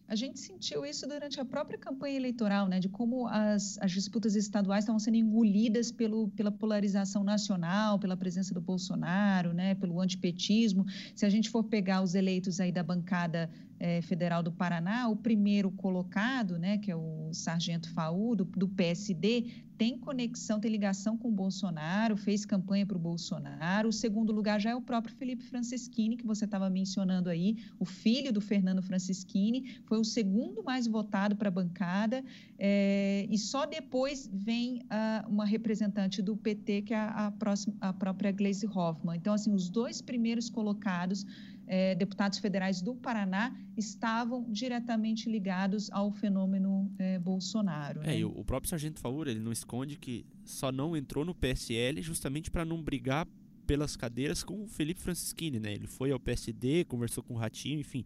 A 0.09 0.14
gente 0.14 0.40
sentiu 0.40 0.87
isso 0.87 1.07
durante 1.07 1.38
a 1.38 1.44
própria 1.44 1.79
campanha 1.79 2.16
eleitoral, 2.16 2.66
né, 2.66 2.81
de 2.81 2.88
como 2.88 3.29
as, 3.29 3.77
as 3.79 3.92
disputas 3.92 4.35
estaduais 4.35 4.85
estavam 4.85 4.99
sendo 4.99 5.18
engolidas 5.18 5.92
pelo, 5.92 6.29
pela 6.29 6.51
polarização 6.51 7.23
nacional, 7.23 7.99
pela 7.99 8.16
presença 8.16 8.55
do 8.55 8.61
Bolsonaro, 8.61 9.53
né, 9.53 9.75
pelo 9.75 10.01
antipetismo. 10.01 10.87
Se 11.14 11.27
a 11.27 11.29
gente 11.29 11.51
for 11.51 11.62
pegar 11.62 12.01
os 12.01 12.14
eleitos 12.14 12.59
aí 12.59 12.73
da 12.73 12.83
bancada 12.83 13.51
é, 13.79 14.01
Federal 14.01 14.42
do 14.42 14.51
Paraná, 14.51 15.09
o 15.09 15.16
primeiro 15.16 15.71
colocado, 15.71 16.59
né, 16.59 16.79
que 16.79 16.90
é 16.90 16.97
o 16.97 17.29
Sargento 17.35 17.92
Faú, 17.92 18.35
do, 18.35 18.47
do 18.47 18.66
PSD, 18.66 19.67
tem 19.78 19.96
conexão, 19.96 20.58
tem 20.58 20.70
ligação 20.70 21.16
com 21.16 21.28
o 21.28 21.32
Bolsonaro, 21.32 22.16
fez 22.16 22.44
campanha 22.44 22.84
para 22.84 22.96
o 22.96 23.00
Bolsonaro. 23.00 23.88
O 23.88 23.92
segundo 23.92 24.32
lugar 24.32 24.60
já 24.60 24.70
é 24.70 24.74
o 24.74 24.82
próprio 24.82 25.14
Felipe 25.14 25.44
Francischini, 25.44 26.16
que 26.16 26.26
você 26.26 26.44
estava 26.44 26.68
mencionando 26.68 27.30
aí, 27.30 27.56
o 27.78 27.84
filho 27.84 28.32
do 28.32 28.40
Fernando 28.40 28.82
Francischini, 28.82 29.78
foi 29.84 30.00
o 30.00 30.04
segundo 30.04 30.64
mais 30.64 30.88
votado 30.88 31.36
para 31.36 31.46
a 31.46 31.52
bancada, 31.52 32.24
é, 32.58 33.24
e 33.30 33.38
só 33.38 33.64
depois 33.66 34.28
vem 34.32 34.82
a, 34.90 35.24
uma 35.28 35.46
representante 35.46 36.20
do 36.20 36.36
PT, 36.36 36.82
que 36.82 36.92
é 36.92 36.98
a, 36.98 37.26
a, 37.26 37.30
próxima, 37.30 37.76
a 37.80 37.92
própria 37.92 38.32
Gleisi 38.32 38.66
Hoffmann. 38.66 39.16
Então, 39.16 39.32
assim, 39.32 39.54
os 39.54 39.70
dois 39.70 40.02
primeiros 40.02 40.50
colocados 40.50 41.24
é, 41.68 41.94
deputados 41.94 42.38
federais 42.38 42.80
do 42.80 42.94
Paraná 42.94 43.54
estavam 43.76 44.44
diretamente 44.50 45.30
ligados 45.30 45.90
ao 45.92 46.10
fenômeno 46.10 46.90
é, 46.98 47.18
Bolsonaro. 47.18 48.00
É, 48.02 48.06
né? 48.06 48.18
e 48.18 48.24
o 48.24 48.42
próprio 48.42 48.70
Sargento 48.70 48.98
Faura, 48.98 49.30
ele 49.30 49.40
não 49.40 49.52
esconde 49.68 49.98
que 49.98 50.24
só 50.46 50.72
não 50.72 50.96
entrou 50.96 51.26
no 51.26 51.35
PSL 51.35 52.00
justamente 52.00 52.50
para 52.50 52.64
não 52.64 52.83
brigar 52.83 53.28
pelas 53.66 53.96
cadeiras 53.96 54.42
com 54.42 54.64
o 54.64 54.66
Felipe 54.66 54.98
Francischini, 54.98 55.61
né? 55.61 55.74
Ele 55.74 55.87
foi 55.87 56.11
ao 56.11 56.18
PSD, 56.18 56.87
conversou 56.87 57.22
com 57.22 57.35
o 57.35 57.37
Ratinho, 57.37 57.78
enfim. 57.78 58.02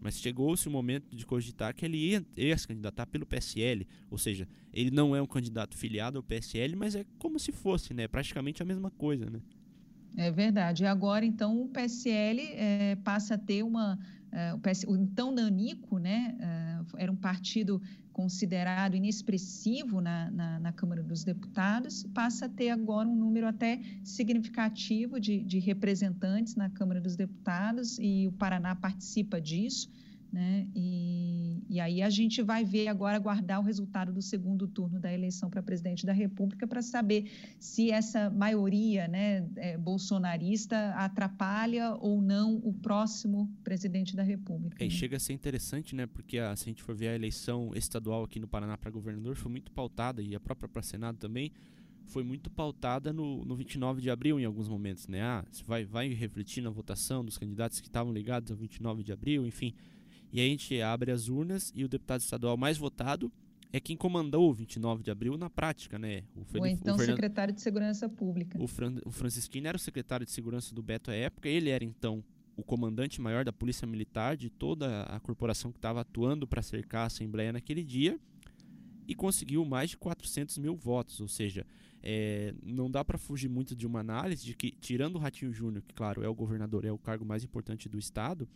Mas 0.00 0.18
chegou-se 0.18 0.66
o 0.66 0.70
momento 0.70 1.14
de 1.14 1.24
cogitar 1.24 1.72
que 1.72 1.84
ele 1.84 1.96
ia, 1.96 2.26
ia 2.36 2.58
se 2.58 2.66
candidatar 2.66 3.06
pelo 3.06 3.24
PSL, 3.24 3.86
ou 4.10 4.18
seja, 4.18 4.48
ele 4.72 4.90
não 4.90 5.14
é 5.14 5.22
um 5.22 5.26
candidato 5.26 5.76
filiado 5.76 6.18
ao 6.18 6.22
PSL, 6.22 6.74
mas 6.74 6.96
é 6.96 7.04
como 7.16 7.38
se 7.38 7.52
fosse, 7.52 7.94
né? 7.94 8.08
Praticamente 8.08 8.60
a 8.60 8.66
mesma 8.66 8.90
coisa, 8.90 9.30
né? 9.30 9.40
É 10.16 10.32
verdade. 10.32 10.82
E 10.82 10.86
agora, 10.86 11.24
então, 11.24 11.60
o 11.62 11.68
PSL 11.68 12.40
é, 12.54 12.96
passa 12.96 13.34
a 13.34 13.38
ter 13.38 13.62
uma. 13.62 13.98
É, 14.30 14.54
o, 14.54 14.58
PS, 14.58 14.84
o, 14.86 14.96
então 14.96 15.32
Nanico, 15.32 15.98
né, 15.98 16.36
é, 16.40 17.02
era 17.02 17.12
um 17.12 17.16
partido 17.16 17.80
considerado 18.12 18.96
inexpressivo 18.96 20.00
na, 20.00 20.30
na, 20.30 20.58
na, 20.58 20.72
Câmara 20.72 21.02
dos 21.02 21.22
Deputados, 21.22 22.02
passa 22.12 22.46
a 22.46 22.48
ter 22.48 22.70
agora 22.70 23.08
um 23.08 23.14
número 23.14 23.46
até 23.46 23.80
significativo 24.02 25.20
de, 25.20 25.40
de 25.44 25.60
representantes 25.60 26.56
na 26.56 26.68
Câmara 26.68 27.00
dos 27.00 27.14
Deputados, 27.14 27.96
e 28.00 28.26
o 28.26 28.32
Paraná 28.32 28.74
participa 28.74 29.40
disso. 29.40 29.88
Né? 30.30 30.68
E, 30.74 31.62
e 31.70 31.80
aí 31.80 32.02
a 32.02 32.10
gente 32.10 32.42
vai 32.42 32.64
ver 32.64 32.88
agora, 32.88 33.16
aguardar 33.16 33.60
o 33.60 33.62
resultado 33.62 34.12
do 34.12 34.20
segundo 34.20 34.68
turno 34.68 35.00
da 35.00 35.12
eleição 35.12 35.48
para 35.48 35.62
presidente 35.62 36.04
da 36.04 36.12
República 36.12 36.66
para 36.66 36.82
saber 36.82 37.30
se 37.58 37.90
essa 37.90 38.28
maioria 38.28 39.08
né, 39.08 39.48
é, 39.56 39.78
bolsonarista 39.78 40.90
atrapalha 40.90 41.94
ou 41.94 42.20
não 42.20 42.56
o 42.56 42.74
próximo 42.74 43.50
presidente 43.64 44.14
da 44.14 44.22
República. 44.22 44.84
Né? 44.84 44.90
chega 44.90 45.16
a 45.16 45.20
ser 45.20 45.32
interessante, 45.32 45.94
né? 45.94 46.06
Porque 46.06 46.38
a, 46.38 46.54
se 46.54 46.64
a 46.64 46.66
gente 46.66 46.82
for 46.82 46.94
ver 46.94 47.08
a 47.08 47.14
eleição 47.14 47.70
estadual 47.74 48.24
aqui 48.24 48.38
no 48.38 48.48
Paraná 48.48 48.76
para 48.76 48.90
governador, 48.90 49.36
foi 49.36 49.50
muito 49.50 49.70
pautada, 49.72 50.20
e 50.20 50.34
a 50.34 50.40
própria 50.40 50.68
para 50.68 50.82
Senado 50.82 51.16
também, 51.18 51.52
foi 52.08 52.24
muito 52.24 52.50
pautada 52.50 53.12
no, 53.12 53.44
no 53.44 53.54
29 53.54 54.00
de 54.00 54.10
abril 54.10 54.40
em 54.40 54.44
alguns 54.44 54.68
momentos, 54.68 55.06
né? 55.06 55.22
Ah, 55.22 55.44
vai, 55.66 55.84
vai 55.84 56.08
refletir 56.08 56.62
na 56.62 56.70
votação 56.70 57.24
dos 57.24 57.38
candidatos 57.38 57.80
que 57.80 57.86
estavam 57.86 58.12
ligados 58.12 58.50
ao 58.50 58.56
29 58.56 59.02
de 59.02 59.12
abril, 59.12 59.46
enfim. 59.46 59.74
E 60.32 60.40
a 60.40 60.44
gente 60.44 60.80
abre 60.80 61.10
as 61.10 61.28
urnas 61.28 61.72
e 61.74 61.84
o 61.84 61.88
deputado 61.88 62.20
estadual 62.20 62.56
mais 62.56 62.76
votado 62.76 63.32
é 63.72 63.78
quem 63.78 63.96
comandou 63.96 64.50
o 64.50 64.54
29 64.54 65.02
de 65.02 65.10
abril 65.10 65.36
na 65.36 65.50
prática, 65.50 65.98
né? 65.98 66.24
O 66.34 66.40
Ou 66.58 66.66
então 66.66 66.94
o 66.94 66.98
Fernando, 66.98 67.16
secretário 67.16 67.54
de 67.54 67.60
Segurança 67.60 68.08
Pública. 68.08 68.60
O, 68.60 68.66
Fran, 68.66 68.96
o 69.04 69.10
Francisquinho 69.10 69.66
era 69.66 69.76
o 69.76 69.80
secretário 69.80 70.24
de 70.24 70.32
Segurança 70.32 70.74
do 70.74 70.82
Beto 70.82 71.10
à 71.10 71.14
época, 71.14 71.48
ele 71.48 71.70
era 71.70 71.84
então 71.84 72.24
o 72.56 72.62
comandante 72.62 73.20
maior 73.20 73.44
da 73.44 73.52
Polícia 73.52 73.86
Militar 73.86 74.36
de 74.36 74.50
toda 74.50 75.02
a 75.04 75.20
corporação 75.20 75.70
que 75.70 75.78
estava 75.78 76.00
atuando 76.00 76.46
para 76.46 76.60
cercar 76.60 77.02
a 77.02 77.06
Assembleia 77.06 77.52
naquele 77.52 77.84
dia 77.84 78.18
e 79.06 79.14
conseguiu 79.14 79.64
mais 79.64 79.90
de 79.90 79.96
400 79.96 80.58
mil 80.58 80.74
votos, 80.74 81.20
ou 81.20 81.28
seja, 81.28 81.64
é, 82.02 82.52
não 82.62 82.90
dá 82.90 83.04
para 83.04 83.16
fugir 83.16 83.48
muito 83.48 83.74
de 83.74 83.86
uma 83.86 84.00
análise 84.00 84.44
de 84.44 84.54
que, 84.54 84.72
tirando 84.72 85.16
o 85.16 85.18
Ratinho 85.18 85.52
Júnior, 85.52 85.82
que 85.86 85.94
claro 85.94 86.22
é 86.22 86.28
o 86.28 86.34
governador, 86.34 86.84
é 86.84 86.92
o 86.92 86.98
cargo 86.98 87.24
mais 87.24 87.44
importante 87.44 87.88
do 87.88 87.98
estado, 87.98 88.48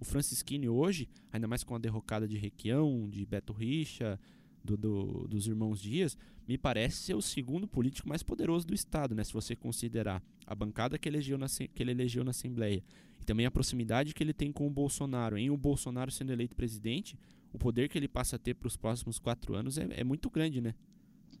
o 0.00 0.04
Francisquini 0.04 0.68
hoje, 0.68 1.08
ainda 1.30 1.46
mais 1.46 1.62
com 1.62 1.74
a 1.74 1.78
derrocada 1.78 2.26
de 2.26 2.38
Requião, 2.38 3.08
de 3.08 3.24
Beto 3.26 3.52
Richa, 3.52 4.18
do, 4.64 4.76
do, 4.76 5.28
dos 5.28 5.46
irmãos 5.46 5.80
Dias, 5.80 6.16
me 6.48 6.58
parece 6.58 6.96
ser 6.96 7.14
o 7.14 7.22
segundo 7.22 7.68
político 7.68 8.08
mais 8.08 8.22
poderoso 8.22 8.66
do 8.66 8.74
Estado, 8.74 9.14
né? 9.14 9.22
Se 9.22 9.32
você 9.32 9.54
considerar 9.54 10.22
a 10.46 10.54
bancada 10.54 10.98
que, 10.98 11.08
elegeu 11.08 11.38
na, 11.38 11.46
que 11.48 11.82
ele 11.82 11.90
elegeu 11.92 12.24
na 12.24 12.30
Assembleia 12.30 12.82
e 13.20 13.24
também 13.24 13.46
a 13.46 13.50
proximidade 13.50 14.14
que 14.14 14.22
ele 14.22 14.32
tem 14.32 14.50
com 14.50 14.66
o 14.66 14.70
Bolsonaro. 14.70 15.38
Em 15.38 15.50
o 15.50 15.56
Bolsonaro 15.56 16.10
sendo 16.10 16.32
eleito 16.32 16.56
presidente, 16.56 17.16
o 17.52 17.58
poder 17.58 17.88
que 17.88 17.98
ele 17.98 18.08
passa 18.08 18.36
a 18.36 18.38
ter 18.38 18.54
para 18.54 18.66
os 18.66 18.76
próximos 18.76 19.18
quatro 19.18 19.54
anos 19.54 19.78
é, 19.78 19.86
é 19.90 20.04
muito 20.04 20.30
grande, 20.30 20.60
né? 20.60 20.74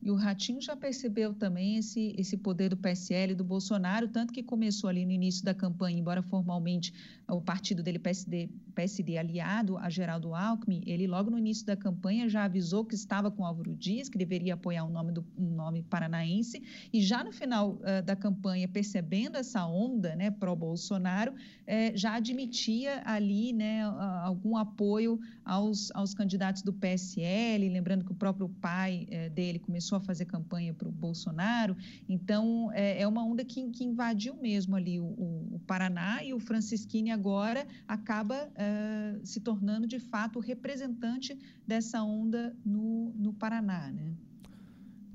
E 0.02 0.10
o 0.10 0.14
Ratinho 0.14 0.60
já 0.60 0.74
percebeu 0.74 1.34
também 1.34 1.76
esse, 1.76 2.14
esse 2.16 2.36
poder 2.36 2.70
do 2.70 2.76
PSL, 2.76 3.34
do 3.34 3.44
Bolsonaro, 3.44 4.08
tanto 4.08 4.32
que 4.32 4.42
começou 4.42 4.88
ali 4.88 5.04
no 5.04 5.12
início 5.12 5.44
da 5.44 5.52
campanha, 5.52 5.98
embora 5.98 6.22
formalmente 6.22 6.92
o 7.28 7.40
partido 7.40 7.82
dele, 7.82 7.98
PSD, 7.98 8.48
PSD 8.74 9.18
aliado 9.18 9.76
a 9.76 9.90
Geraldo 9.90 10.34
Alckmin, 10.34 10.82
ele 10.86 11.06
logo 11.06 11.30
no 11.30 11.38
início 11.38 11.66
da 11.66 11.76
campanha 11.76 12.28
já 12.28 12.44
avisou 12.44 12.84
que 12.84 12.94
estava 12.94 13.30
com 13.30 13.44
Álvaro 13.44 13.74
Dias, 13.76 14.08
que 14.08 14.16
deveria 14.16 14.54
apoiar 14.54 14.84
um 14.84 14.90
nome, 14.90 15.12
do, 15.12 15.24
um 15.36 15.54
nome 15.54 15.82
paranaense, 15.82 16.62
e 16.92 17.00
já 17.02 17.22
no 17.22 17.30
final 17.32 17.72
uh, 17.72 18.02
da 18.04 18.16
campanha, 18.16 18.66
percebendo 18.66 19.36
essa 19.36 19.66
onda 19.66 20.16
né, 20.16 20.30
pró-Bolsonaro, 20.30 21.34
eh, 21.66 21.92
já 21.94 22.14
admitia 22.14 23.02
ali 23.04 23.52
né, 23.52 23.82
algum 24.22 24.56
apoio 24.56 25.20
aos, 25.44 25.90
aos 25.94 26.14
candidatos 26.14 26.62
do 26.62 26.72
PSL, 26.72 27.68
lembrando 27.68 28.04
que 28.04 28.12
o 28.12 28.14
próprio 28.14 28.48
pai 28.48 29.06
eh, 29.10 29.28
dele 29.28 29.58
começou 29.90 29.98
a 29.98 30.00
fazer 30.00 30.24
campanha 30.26 30.72
para 30.72 30.88
o 30.88 30.92
Bolsonaro, 30.92 31.76
então 32.08 32.70
é, 32.72 33.02
é, 33.02 33.08
uma 33.08 33.24
onda 33.24 33.44
que, 33.44 33.68
que 33.70 33.84
invadiu 33.84 34.36
mesmo 34.36 34.76
ali 34.76 35.00
o, 35.00 35.04
o, 35.04 35.60
Paraná 35.66 36.22
e 36.22 36.32
o 36.32 36.38
Francisquini 36.38 37.10
agora 37.10 37.66
acaba 37.88 38.48
uh, 38.48 39.26
se 39.26 39.40
tornando 39.40 39.86
de 39.86 39.98
fato 39.98 40.38
o 40.38 40.42
representante 40.42 41.36
dessa 41.66 42.02
onda 42.02 42.56
no, 42.64 43.12
no 43.16 43.32
Paraná, 43.32 43.90
né? 43.90 44.14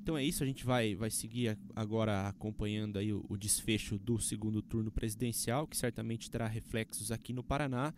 Então 0.01 0.17
é 0.17 0.23
isso, 0.23 0.43
a 0.43 0.45
gente 0.45 0.63
vai, 0.63 0.93
vai 0.93 1.09
seguir 1.09 1.57
agora 1.75 2.27
acompanhando 2.27 2.99
aí 2.99 3.11
o, 3.11 3.25
o, 3.27 3.35
desfecho 3.35 3.97
do 3.97 4.19
segundo 4.19 4.61
turno 4.61 4.91
presidencial, 4.91 5.65
que 5.65 5.75
certamente 5.75 6.29
terá 6.29 6.47
reflexos 6.47 7.11
aqui 7.11 7.33
no 7.33 7.43
Paraná. 7.43 7.91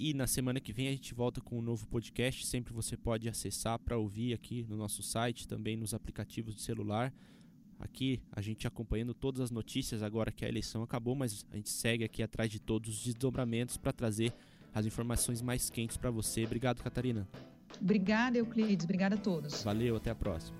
E 0.00 0.14
na 0.14 0.28
semana 0.28 0.60
que 0.60 0.72
vem 0.72 0.86
a 0.86 0.92
gente 0.92 1.12
volta 1.12 1.40
com 1.40 1.58
um 1.58 1.62
novo 1.62 1.84
podcast. 1.88 2.46
Sempre 2.46 2.72
você 2.72 2.96
pode 2.96 3.28
acessar 3.28 3.80
para 3.80 3.98
ouvir 3.98 4.32
aqui 4.32 4.64
no 4.68 4.76
nosso 4.76 5.02
site, 5.02 5.48
também 5.48 5.76
nos 5.76 5.92
aplicativos 5.92 6.54
de 6.54 6.62
celular. 6.62 7.12
Aqui 7.80 8.22
a 8.30 8.40
gente 8.40 8.64
acompanhando 8.64 9.12
todas 9.12 9.40
as 9.40 9.50
notícias 9.50 10.00
agora 10.00 10.30
que 10.30 10.44
a 10.44 10.48
eleição 10.48 10.84
acabou, 10.84 11.16
mas 11.16 11.44
a 11.50 11.56
gente 11.56 11.68
segue 11.68 12.04
aqui 12.04 12.22
atrás 12.22 12.48
de 12.48 12.60
todos 12.60 12.90
os 12.90 13.04
desdobramentos 13.04 13.76
para 13.76 13.92
trazer 13.92 14.32
as 14.72 14.86
informações 14.86 15.42
mais 15.42 15.68
quentes 15.68 15.96
para 15.96 16.12
você. 16.12 16.44
Obrigado, 16.44 16.80
Catarina. 16.80 17.28
Obrigada, 17.80 18.38
Euclides. 18.38 18.84
Obrigada 18.84 19.16
a 19.16 19.18
todos. 19.18 19.64
Valeu, 19.64 19.96
até 19.96 20.10
a 20.10 20.14
próxima. 20.14 20.56